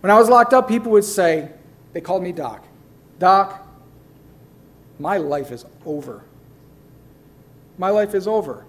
[0.00, 1.48] When I was locked up, people would say,
[1.94, 2.66] they called me Doc.
[3.18, 3.66] Doc,
[4.98, 6.22] my life is over.
[7.78, 8.66] My life is over.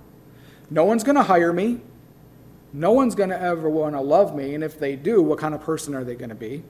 [0.69, 1.81] No one's going to hire me.
[2.71, 5.53] No one's going to ever want to love me, and if they do, what kind
[5.53, 6.63] of person are they going to be?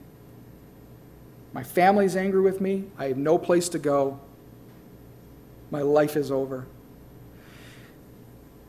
[1.56, 2.84] My family's angry with me.
[2.98, 4.20] I have no place to go.
[5.70, 6.66] My life is over.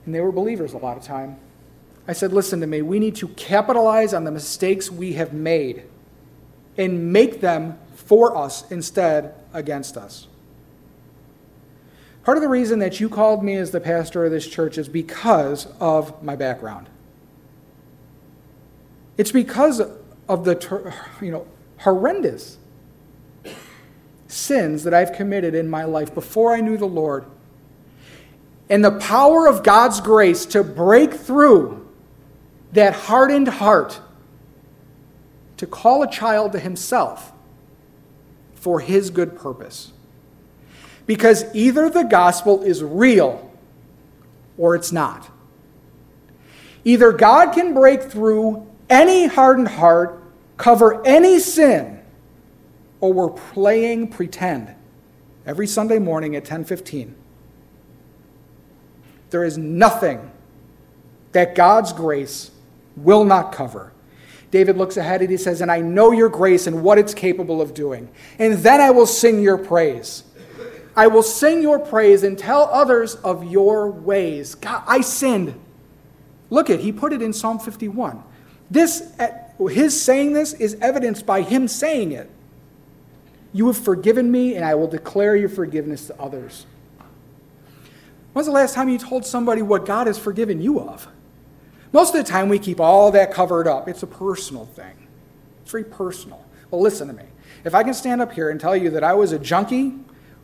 [0.05, 1.37] And they were believers a lot of time.
[2.07, 5.83] I said, listen to me, we need to capitalize on the mistakes we have made
[6.77, 10.27] and make them for us instead against us.
[12.23, 14.87] Part of the reason that you called me as the pastor of this church is
[14.87, 16.87] because of my background.
[19.17, 19.81] It's because
[20.29, 21.45] of the you know
[21.79, 22.59] horrendous
[24.27, 27.25] sins that I've committed in my life before I knew the Lord.
[28.69, 31.87] And the power of God's grace to break through
[32.73, 34.01] that hardened heart
[35.57, 37.31] to call a child to himself
[38.55, 39.91] for his good purpose.
[41.05, 43.49] Because either the gospel is real
[44.57, 45.29] or it's not.
[46.83, 50.23] Either God can break through any hardened heart,
[50.57, 51.96] cover any sin,
[52.99, 54.73] or we're playing pretend
[55.45, 57.15] every Sunday morning at 10:15.
[59.29, 60.31] There is nothing
[61.33, 62.51] that God's grace
[62.95, 63.91] will not cover.
[64.49, 67.61] David looks ahead and he says, And I know your grace and what it's capable
[67.61, 68.09] of doing.
[68.39, 70.23] And then I will sing your praise.
[70.95, 74.55] I will sing your praise and tell others of your ways.
[74.55, 75.53] God, I sinned.
[76.49, 78.23] Look at, he put it in Psalm 51.
[78.71, 79.29] This, eh,
[79.69, 82.29] his saying this is evidenced by him saying it.
[83.57, 86.67] You have forgiven me, and I will declare your forgiveness to others.
[88.31, 91.07] When's the last time you told somebody what God has forgiven you of?
[91.91, 93.87] Most of the time, we keep all that covered up.
[93.87, 95.07] It's a personal thing,
[95.63, 96.45] it's very personal.
[96.69, 97.23] Well, listen to me.
[97.63, 99.95] If I can stand up here and tell you that I was a junkie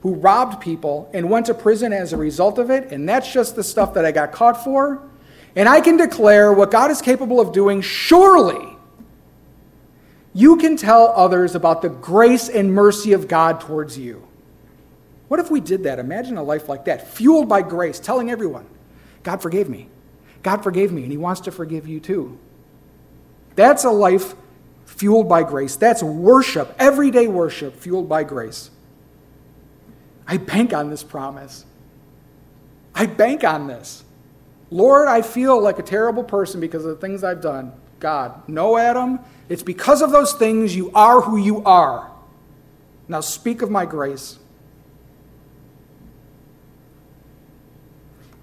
[0.01, 3.55] who robbed people and went to prison as a result of it, and that's just
[3.55, 5.03] the stuff that I got caught for,
[5.55, 8.72] and I can declare what God is capable of doing, surely
[10.34, 14.27] you can tell others about the grace and mercy of God towards you.
[15.27, 15.99] What if we did that?
[15.99, 18.65] Imagine a life like that, fueled by grace, telling everyone,
[19.23, 19.89] God forgave me.
[20.41, 22.38] God forgave me, and He wants to forgive you too.
[23.55, 24.36] That's a life
[24.86, 25.75] fueled by grace.
[25.75, 28.69] That's worship, everyday worship fueled by grace.
[30.27, 31.65] I bank on this promise.
[32.95, 34.03] I bank on this.
[34.69, 37.73] Lord, I feel like a terrible person because of the things I've done.
[37.99, 39.19] God, no, Adam,
[39.49, 42.09] it's because of those things you are who you are.
[43.07, 44.39] Now speak of my grace.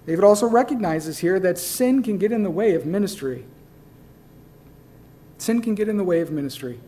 [0.05, 3.45] David also recognizes here that sin can get in the way of ministry.
[5.37, 6.79] Sin can get in the way of ministry.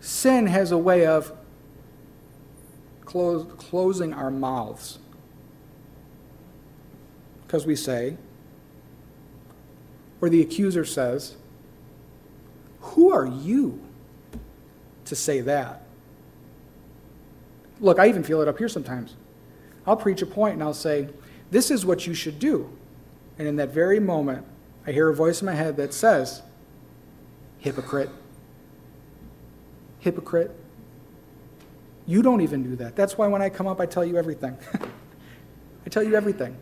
[0.00, 1.32] Sin has a way of
[3.04, 4.98] close, closing our mouths.
[7.46, 8.16] Because we say,
[10.20, 11.36] or the accuser says,
[12.92, 13.80] Who are you
[15.06, 15.82] to say that?
[17.80, 19.16] Look, I even feel it up here sometimes.
[19.86, 21.08] I'll preach a point and I'll say,
[21.50, 22.70] this is what you should do.
[23.38, 24.46] And in that very moment,
[24.86, 26.42] I hear a voice in my head that says,
[27.58, 28.10] Hypocrite.
[30.00, 30.50] Hypocrite.
[32.06, 32.94] You don't even do that.
[32.94, 34.56] That's why when I come up, I tell you everything.
[35.86, 36.56] I tell you everything.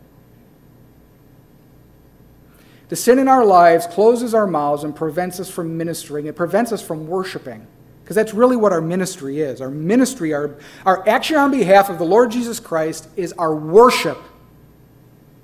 [2.89, 6.25] The sin in our lives closes our mouths and prevents us from ministering.
[6.27, 7.65] It prevents us from worshiping.
[8.03, 9.61] Because that's really what our ministry is.
[9.61, 14.17] Our ministry, our, our action on behalf of the Lord Jesus Christ, is our worship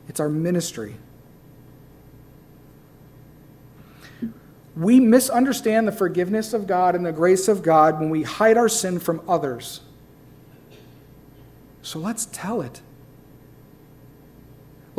[0.09, 0.95] it's our ministry.
[4.75, 8.69] We misunderstand the forgiveness of God and the grace of God when we hide our
[8.69, 9.81] sin from others.
[11.83, 12.81] So let's tell it.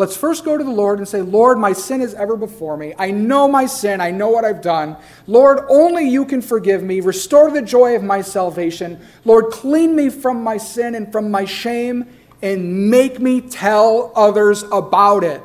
[0.00, 2.94] Let's first go to the Lord and say, Lord, my sin is ever before me.
[2.98, 4.00] I know my sin.
[4.00, 4.96] I know what I've done.
[5.26, 7.00] Lord, only you can forgive me.
[7.00, 8.98] Restore the joy of my salvation.
[9.26, 12.06] Lord, clean me from my sin and from my shame
[12.40, 15.42] and make me tell others about it.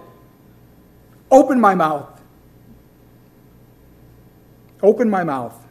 [1.30, 2.22] Open my mouth.
[4.82, 5.62] Open my mouth.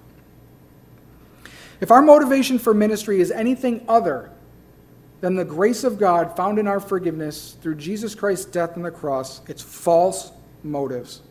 [1.80, 4.30] If our motivation for ministry is anything other
[5.24, 8.90] than the grace of God found in our forgiveness through Jesus Christ's death on the
[8.90, 10.30] cross, it's false
[10.62, 11.22] motives.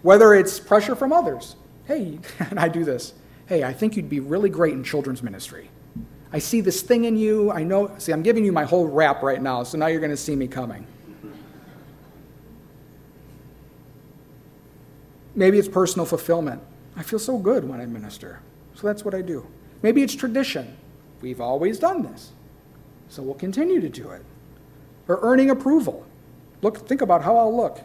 [0.00, 1.54] Whether it's pressure from others.
[1.84, 3.12] Hey, and I do this.
[3.44, 5.68] Hey, I think you'd be really great in children's ministry.
[6.32, 7.50] I see this thing in you.
[7.50, 7.94] I know.
[7.98, 10.34] See, I'm giving you my whole rap right now, so now you're going to see
[10.34, 10.86] me coming.
[15.34, 16.62] Maybe it's personal fulfillment.
[16.96, 18.40] I feel so good when I minister,
[18.74, 19.46] so that's what I do.
[19.82, 20.74] Maybe it's tradition.
[21.20, 22.32] We've always done this,
[23.08, 24.24] so we'll continue to do it.
[25.08, 26.06] Or earning approval.
[26.62, 27.80] Look, think about how I'll look.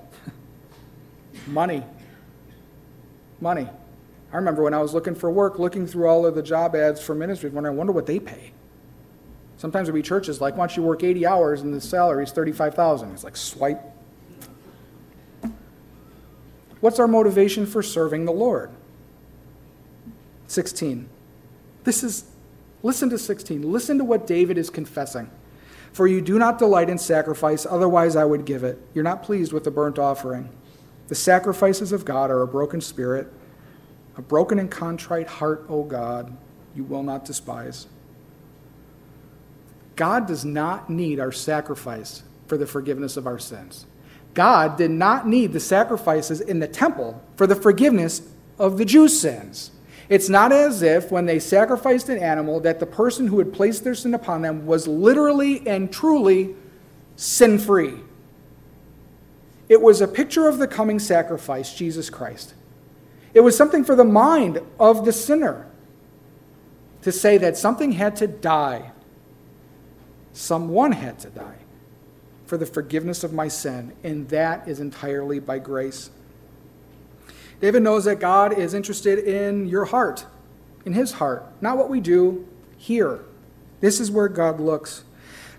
[1.47, 1.83] Money.
[3.41, 3.67] Money.
[4.31, 7.01] I remember when I was looking for work, looking through all of the job ads
[7.01, 8.51] for ministries, wondering, I wonder what they pay.
[9.57, 12.31] Sometimes there'll be churches like, why don't you work 80 hours and the salary is
[12.31, 13.81] 35000 It's like, swipe.
[16.79, 18.71] What's our motivation for serving the Lord?
[20.47, 21.09] 16.
[21.83, 22.28] This is,
[22.83, 23.71] listen to 16.
[23.71, 25.29] Listen to what David is confessing.
[25.91, 28.81] For you do not delight in sacrifice, otherwise I would give it.
[28.93, 30.49] You're not pleased with the burnt offering.
[31.07, 33.31] The sacrifices of God are a broken spirit,
[34.15, 36.35] a broken and contrite heart, O God,
[36.75, 37.87] you will not despise.
[39.95, 43.85] God does not need our sacrifice for the forgiveness of our sins.
[44.33, 48.21] God did not need the sacrifices in the temple for the forgiveness
[48.57, 49.71] of the Jews' sins.
[50.09, 53.83] It's not as if when they sacrificed an animal that the person who had placed
[53.83, 56.55] their sin upon them was literally and truly
[57.15, 57.93] sin free.
[59.69, 62.55] It was a picture of the coming sacrifice, Jesus Christ.
[63.35, 65.67] It was something for the mind of the sinner
[67.03, 68.91] to say that something had to die,
[70.33, 71.59] someone had to die
[72.47, 76.09] for the forgiveness of my sin, and that is entirely by grace.
[77.61, 80.25] David knows that God is interested in your heart,
[80.85, 82.47] in his heart, not what we do
[82.77, 83.19] here.
[83.81, 85.03] This is where God looks.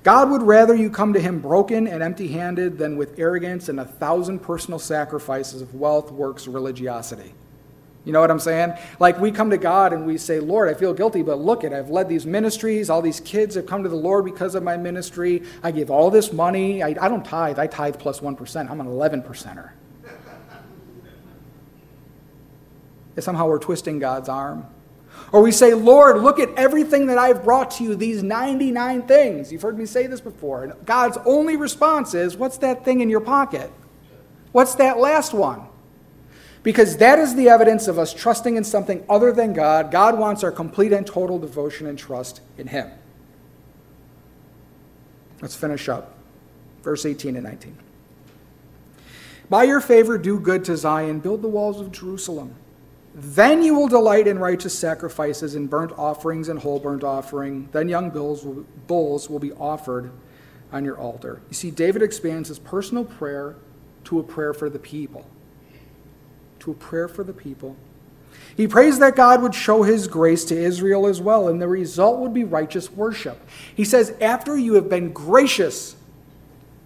[0.02, 3.78] God would rather you come to him broken and empty handed than with arrogance and
[3.78, 7.34] a thousand personal sacrifices of wealth, works, religiosity.
[8.06, 8.72] You know what I'm saying?
[8.98, 11.74] Like we come to God and we say, Lord, I feel guilty, but look at
[11.74, 12.88] I've led these ministries.
[12.88, 15.42] All these kids have come to the Lord because of my ministry.
[15.62, 16.82] I give all this money.
[16.82, 17.58] I, I don't tithe.
[17.58, 18.38] I tithe plus 1.
[18.56, 19.72] I'm an 11 percenter.
[23.16, 24.66] And somehow we're twisting God's arm.
[25.32, 29.52] Or we say, Lord, look at everything that I've brought to you, these 99 things.
[29.52, 30.64] You've heard me say this before.
[30.64, 33.70] And God's only response is, What's that thing in your pocket?
[34.52, 35.62] What's that last one?
[36.62, 39.90] Because that is the evidence of us trusting in something other than God.
[39.90, 42.90] God wants our complete and total devotion and trust in Him.
[45.40, 46.14] Let's finish up.
[46.82, 47.76] Verse 18 and 19.
[49.48, 52.54] By your favor, do good to Zion, build the walls of Jerusalem.
[53.14, 57.68] Then you will delight in righteous sacrifices and burnt offerings and whole burnt offering.
[57.72, 60.12] Then young bulls will, bulls will be offered
[60.72, 61.42] on your altar.
[61.48, 63.56] You see, David expands his personal prayer
[64.04, 65.26] to a prayer for the people
[66.60, 67.76] to a prayer for the people.
[68.56, 72.20] He prays that God would show his grace to Israel as well, and the result
[72.20, 73.40] would be righteous worship.
[73.74, 75.96] He says, After you have been gracious,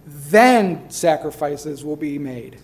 [0.05, 2.59] then sacrifices will be made.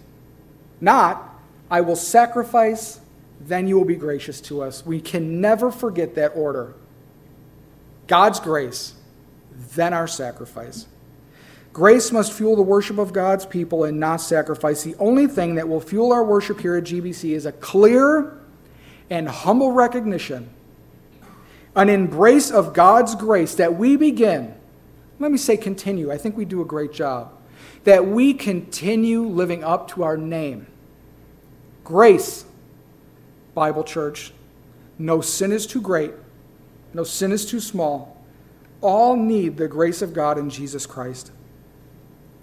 [0.79, 1.29] Not,
[1.69, 3.00] I will sacrifice,
[3.47, 4.85] then you will be gracious to us.
[4.85, 6.73] We can never forget that order.
[8.07, 8.93] God's grace,
[9.75, 10.87] then our sacrifice.
[11.73, 14.83] Grace must fuel the worship of God's people and not sacrifice.
[14.83, 18.37] The only thing that will fuel our worship here at GBC is a clear
[19.09, 20.49] and humble recognition,
[21.75, 24.53] an embrace of God's grace that we begin.
[25.19, 26.11] Let me say continue.
[26.11, 27.31] I think we do a great job.
[27.85, 30.67] That we continue living up to our name.
[31.83, 32.43] Grace,
[33.53, 34.33] Bible Church.
[34.97, 36.13] No sin is too great,
[36.93, 38.17] no sin is too small.
[38.81, 41.31] All need the grace of God in Jesus Christ.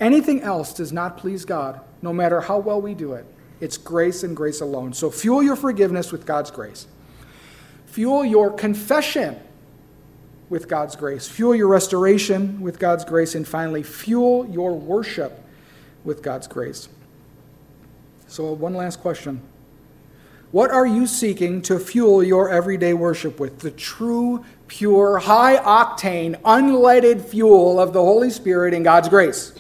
[0.01, 3.27] Anything else does not please God, no matter how well we do it.
[3.61, 4.93] It's grace and grace alone.
[4.93, 6.87] So fuel your forgiveness with God's grace.
[7.87, 9.41] Fuel your confession
[10.49, 11.29] with God's grace.
[11.29, 13.35] Fuel your restoration with God's grace.
[13.35, 15.43] And finally, fuel your worship
[16.05, 16.89] with God's grace.
[18.29, 19.41] So, one last question.
[20.51, 23.59] What are you seeking to fuel your everyday worship with?
[23.59, 29.53] The true, pure, high octane, unleaded fuel of the Holy Spirit and God's grace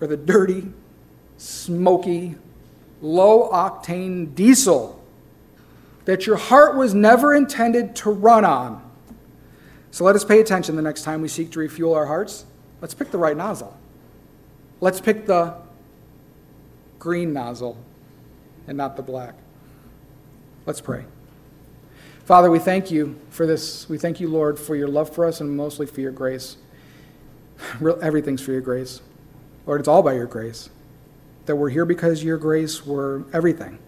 [0.00, 0.68] or the dirty,
[1.36, 2.36] smoky,
[3.02, 5.02] low octane diesel
[6.04, 8.82] that your heart was never intended to run on.
[9.90, 12.46] So let us pay attention the next time we seek to refuel our hearts.
[12.80, 13.76] Let's pick the right nozzle.
[14.80, 15.56] Let's pick the
[16.98, 17.76] green nozzle
[18.66, 19.34] and not the black.
[20.66, 21.04] Let's pray.
[22.24, 23.88] Father, we thank you for this.
[23.88, 26.56] We thank you, Lord, for your love for us and mostly for your grace.
[28.02, 29.00] Everything's for your grace.
[29.66, 30.70] Lord, it's all by your grace.
[31.46, 33.78] That we're here because your grace, we're everything.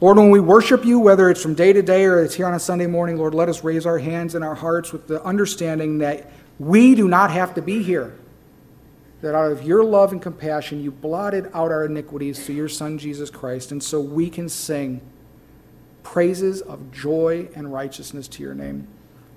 [0.00, 2.54] Lord, when we worship you, whether it's from day to day or it's here on
[2.54, 5.98] a Sunday morning, Lord, let us raise our hands and our hearts with the understanding
[5.98, 8.14] that we do not have to be here.
[9.20, 12.98] That out of your love and compassion, you blotted out our iniquities through your Son,
[12.98, 13.72] Jesus Christ.
[13.72, 15.00] And so we can sing
[16.02, 18.86] praises of joy and righteousness to your name.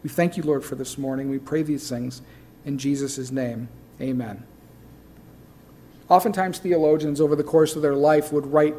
[0.04, 1.30] We thank you, Lord, for this morning.
[1.30, 2.22] We pray these things
[2.66, 3.70] in Jesus' name.
[4.00, 4.44] Amen.
[6.10, 8.76] Oftentimes, theologians over the course of their life would write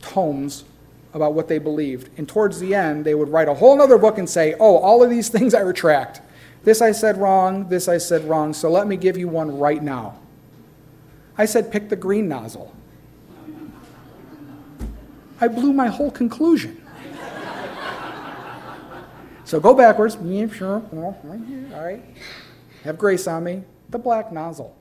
[0.00, 0.64] tomes
[1.12, 2.10] about what they believed.
[2.18, 5.02] And towards the end, they would write a whole other book and say, Oh, all
[5.02, 6.20] of these things I retract.
[6.64, 9.82] This I said wrong, this I said wrong, so let me give you one right
[9.82, 10.18] now.
[11.38, 12.74] I said, Pick the green nozzle.
[15.40, 16.84] I blew my whole conclusion.
[19.44, 20.16] so go backwards.
[21.72, 22.04] All right.
[22.82, 24.76] Have grace on me, the black nozzle.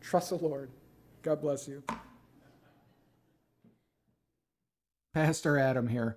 [0.00, 0.70] Trust the Lord.
[1.22, 1.82] God bless you.
[5.12, 6.16] Pastor Adam here.